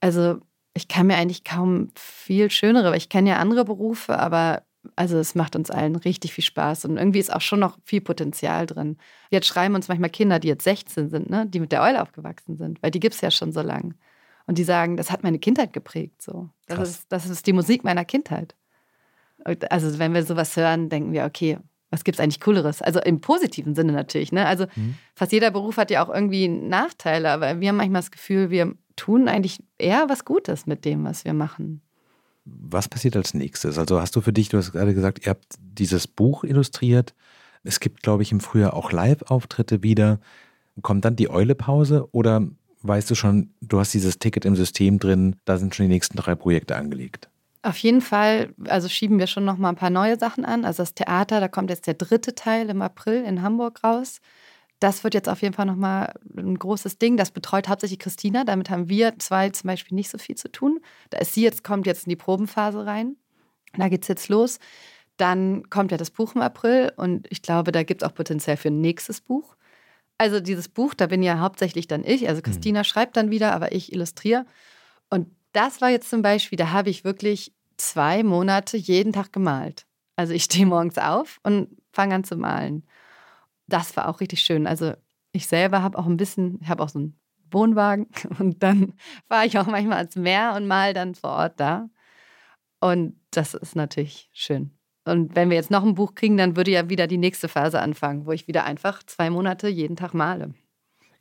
[0.00, 0.38] also
[0.74, 4.62] ich kann mir eigentlich kaum viel schönere, weil ich kenne ja andere Berufe, aber
[4.94, 8.00] also es macht uns allen richtig viel Spaß und irgendwie ist auch schon noch viel
[8.00, 8.98] Potenzial drin.
[9.30, 12.56] Jetzt schreiben uns manchmal Kinder, die jetzt 16 sind, ne, die mit der Eule aufgewachsen
[12.56, 13.94] sind, weil die gibt es ja schon so lange.
[14.46, 16.22] Und die sagen, das hat meine Kindheit geprägt.
[16.22, 16.50] So.
[16.68, 18.54] Das, ist, das ist die Musik meiner Kindheit.
[19.70, 21.58] Also wenn wir sowas hören, denken wir, okay,
[21.90, 22.82] was gibt es eigentlich Cooleres?
[22.82, 24.32] Also im positiven Sinne natürlich.
[24.32, 24.46] Ne?
[24.46, 24.96] Also mhm.
[25.14, 28.74] fast jeder Beruf hat ja auch irgendwie Nachteile, aber wir haben manchmal das Gefühl, wir
[28.96, 31.82] tun eigentlich eher was Gutes mit dem, was wir machen.
[32.44, 33.78] Was passiert als nächstes?
[33.78, 37.14] Also hast du für dich, du hast gerade gesagt, ihr habt dieses Buch illustriert.
[37.64, 40.20] Es gibt, glaube ich, im Frühjahr auch Live-Auftritte wieder.
[40.82, 42.46] Kommt dann die Eule-Pause oder
[42.82, 46.16] weißt du schon, du hast dieses Ticket im System drin, da sind schon die nächsten
[46.16, 47.28] drei Projekte angelegt?
[47.66, 50.64] Auf jeden Fall, also schieben wir schon noch mal ein paar neue Sachen an.
[50.64, 54.20] Also das Theater, da kommt jetzt der dritte Teil im April in Hamburg raus.
[54.78, 57.16] Das wird jetzt auf jeden Fall noch mal ein großes Ding.
[57.16, 58.44] Das betreut hauptsächlich Christina.
[58.44, 60.78] Damit haben wir zwei zum Beispiel nicht so viel zu tun.
[61.10, 63.16] Da ist sie jetzt, kommt jetzt in die Probenphase rein.
[63.76, 64.60] Da geht es jetzt los.
[65.16, 68.56] Dann kommt ja das Buch im April und ich glaube, da gibt es auch Potenzial
[68.56, 69.56] für ein nächstes Buch.
[70.18, 72.28] Also dieses Buch, da bin ja hauptsächlich dann ich.
[72.28, 72.44] Also mhm.
[72.44, 72.84] Christina mhm.
[72.84, 74.46] schreibt dann wieder, aber ich illustriere.
[75.10, 79.86] Und das war jetzt zum Beispiel, da habe ich wirklich zwei Monate jeden Tag gemalt.
[80.16, 82.86] Also ich stehe morgens auf und fange an zu malen.
[83.66, 84.66] Das war auch richtig schön.
[84.66, 84.94] Also
[85.32, 87.18] ich selber habe auch ein bisschen, ich habe auch so einen
[87.50, 88.06] Wohnwagen
[88.38, 88.94] und dann
[89.28, 91.88] fahre ich auch manchmal ans Meer und mal dann vor Ort da.
[92.80, 94.70] Und das ist natürlich schön.
[95.04, 97.80] Und wenn wir jetzt noch ein Buch kriegen, dann würde ja wieder die nächste Phase
[97.80, 100.52] anfangen, wo ich wieder einfach zwei Monate jeden Tag male.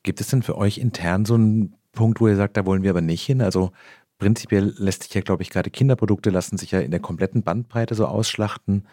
[0.01, 2.89] Gibt es denn für euch intern so einen Punkt, wo ihr sagt, da wollen wir
[2.89, 3.41] aber nicht hin?
[3.41, 3.71] Also
[4.17, 7.95] Prinzipiell lässt sich ja, glaube ich, gerade Kinderprodukte lassen sich ja in der kompletten Bandbreite
[7.95, 8.87] so ausschlachten.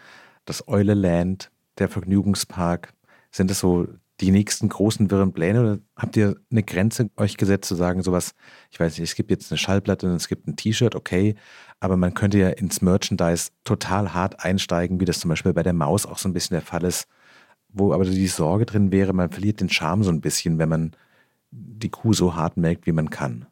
[0.45, 2.93] Das Eule Land, der Vergnügungspark,
[3.31, 3.87] sind das so
[4.19, 8.33] die nächsten großen wirren Pläne oder habt ihr eine Grenze euch gesetzt zu sagen, sowas,
[8.69, 11.35] ich weiß nicht, es gibt jetzt eine Schallplatte und es gibt ein T-Shirt, okay,
[11.79, 15.73] aber man könnte ja ins Merchandise total hart einsteigen, wie das zum Beispiel bei der
[15.73, 17.07] Maus auch so ein bisschen der Fall ist,
[17.69, 20.91] wo aber die Sorge drin wäre, man verliert den Charme so ein bisschen, wenn man
[21.51, 23.47] die Kuh so hart melkt, wie man kann.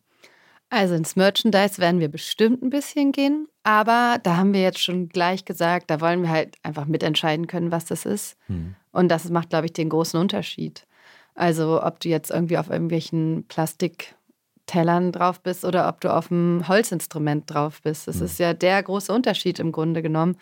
[0.71, 5.09] Also ins Merchandise werden wir bestimmt ein bisschen gehen, aber da haben wir jetzt schon
[5.09, 8.37] gleich gesagt, da wollen wir halt einfach mitentscheiden können, was das ist.
[8.47, 8.75] Mhm.
[8.93, 10.87] Und das macht, glaube ich, den großen Unterschied.
[11.35, 16.65] Also ob du jetzt irgendwie auf irgendwelchen Plastiktellern drauf bist oder ob du auf einem
[16.65, 18.07] Holzinstrument drauf bist.
[18.07, 18.25] Das mhm.
[18.25, 20.37] ist ja der große Unterschied im Grunde genommen.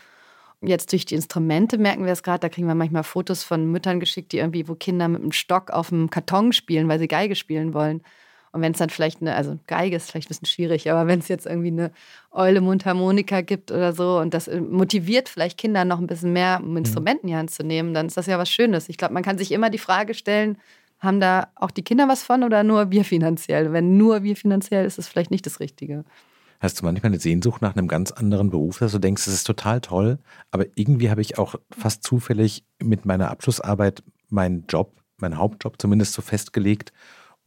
[0.61, 3.99] Jetzt durch die Instrumente merken wir es gerade, da kriegen wir manchmal Fotos von Müttern
[3.99, 7.35] geschickt, die irgendwie, wo Kinder mit einem Stock auf dem Karton spielen, weil sie Geige
[7.35, 8.03] spielen wollen.
[8.51, 11.19] Und wenn es dann vielleicht eine, also Geige ist vielleicht ein bisschen schwierig, aber wenn
[11.19, 11.91] es jetzt irgendwie eine
[12.31, 16.59] Eule Mundharmonika gibt oder so und das äh, motiviert vielleicht Kinder noch ein bisschen mehr,
[16.63, 18.89] um Instrumenten in die Hand zu nehmen, dann ist das ja was Schönes.
[18.89, 20.57] Ich glaube, man kann sich immer die Frage stellen,
[20.99, 23.71] haben da auch die Kinder was von oder nur wir finanziell?
[23.71, 26.03] Wenn nur wir finanziell, ist es vielleicht nicht das Richtige.
[26.59, 29.45] Hast du manchmal eine Sehnsucht nach einem ganz anderen Beruf, dass du denkst, es ist
[29.45, 30.19] total toll,
[30.51, 36.13] aber irgendwie habe ich auch fast zufällig mit meiner Abschlussarbeit meinen Job, meinen Hauptjob zumindest
[36.13, 36.91] so festgelegt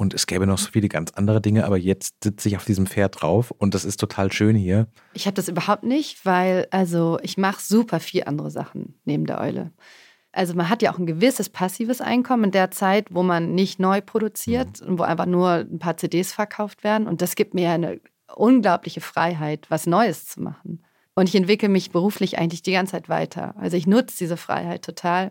[0.03, 2.86] und es gäbe noch so viele ganz andere Dinge, aber jetzt sitze ich auf diesem
[2.86, 4.88] Pferd drauf und das ist total schön hier.
[5.14, 9.40] Ich habe das überhaupt nicht, weil also ich mache super viel andere Sachen neben der
[9.40, 9.70] Eule.
[10.32, 13.78] Also man hat ja auch ein gewisses passives Einkommen in der Zeit, wo man nicht
[13.78, 14.88] neu produziert mhm.
[14.88, 17.07] und wo einfach nur ein paar CDs verkauft werden.
[17.07, 18.00] Und das gibt mir eine
[18.34, 20.82] unglaubliche Freiheit, was Neues zu machen.
[21.14, 23.55] Und ich entwickle mich beruflich eigentlich die ganze Zeit weiter.
[23.57, 25.30] Also ich nutze diese Freiheit total.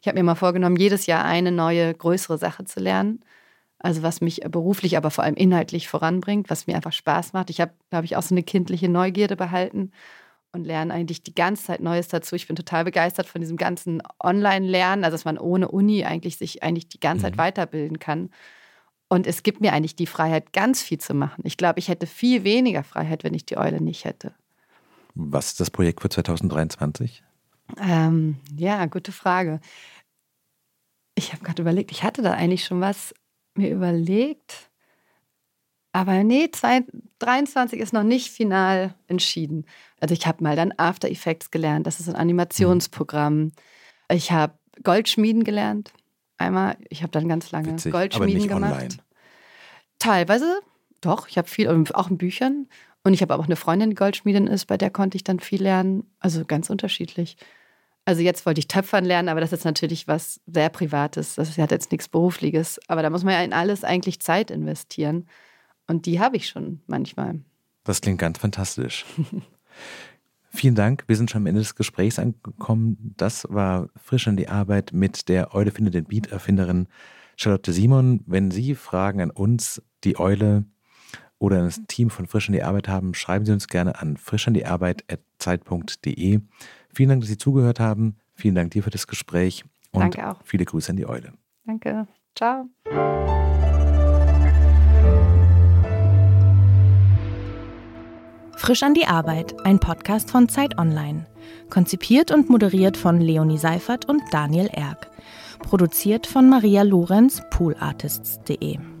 [0.00, 3.20] Ich habe mir mal vorgenommen, jedes Jahr eine neue, größere Sache zu lernen.
[3.80, 7.50] Also was mich beruflich, aber vor allem inhaltlich voranbringt, was mir einfach Spaß macht.
[7.50, 9.92] Ich habe, glaube ich, auch so eine kindliche Neugierde behalten
[10.52, 12.34] und lerne eigentlich die ganze Zeit Neues dazu.
[12.34, 16.62] Ich bin total begeistert von diesem ganzen Online-Lernen, also dass man ohne Uni eigentlich sich
[16.62, 17.38] eigentlich die ganze Zeit mhm.
[17.38, 18.30] weiterbilden kann.
[19.08, 21.42] Und es gibt mir eigentlich die Freiheit, ganz viel zu machen.
[21.44, 24.34] Ich glaube, ich hätte viel weniger Freiheit, wenn ich die Eule nicht hätte.
[25.14, 27.22] Was ist das Projekt für 2023?
[27.80, 29.60] Ähm, ja, gute Frage.
[31.14, 33.14] Ich habe gerade überlegt, ich hatte da eigentlich schon was
[33.58, 34.70] mir überlegt.
[35.92, 36.50] Aber nee,
[37.18, 39.66] 23 ist noch nicht final entschieden.
[40.00, 41.86] Also ich habe mal dann After Effects gelernt.
[41.86, 43.52] Das ist ein Animationsprogramm.
[44.10, 45.92] Ich habe Goldschmieden gelernt.
[46.36, 48.72] Einmal, ich habe dann ganz lange Witzig, Goldschmieden gemacht.
[48.72, 48.96] Online.
[49.98, 50.60] Teilweise,
[51.00, 51.28] doch.
[51.28, 52.68] Ich habe viel, auch in Büchern.
[53.02, 55.62] Und ich habe auch eine Freundin, die Goldschmiedin ist, bei der konnte ich dann viel
[55.62, 56.04] lernen.
[56.20, 57.36] Also ganz unterschiedlich.
[58.08, 61.34] Also jetzt wollte ich Töpfern lernen, aber das ist natürlich was sehr Privates.
[61.34, 62.80] Das hat jetzt nichts Berufliches.
[62.88, 65.26] Aber da muss man ja in alles eigentlich Zeit investieren.
[65.86, 67.42] Und die habe ich schon manchmal.
[67.84, 69.04] Das klingt ganz fantastisch.
[70.48, 71.04] Vielen Dank.
[71.06, 73.12] Wir sind schon am Ende des Gesprächs angekommen.
[73.18, 76.88] Das war frisch an die Arbeit mit der Eule findet den Beat Erfinderin
[77.36, 78.22] Charlotte Simon.
[78.24, 80.64] Wenn Sie Fragen an uns, die Eule
[81.38, 86.40] oder das Team von Frisch an die Arbeit haben, schreiben Sie uns gerne an frischandiarbeit.zeit.de.
[86.98, 88.16] Vielen Dank, dass Sie zugehört haben.
[88.34, 90.40] Vielen Dank dir für das Gespräch und Danke auch.
[90.42, 91.32] viele Grüße an die Eule.
[91.64, 92.08] Danke.
[92.34, 92.68] Ciao.
[98.56, 101.24] Frisch an die Arbeit, ein Podcast von Zeit Online.
[101.70, 105.08] Konzipiert und moderiert von Leonie Seifert und Daniel Erck.
[105.60, 108.97] Produziert von Maria Lorenz, poolartists.de.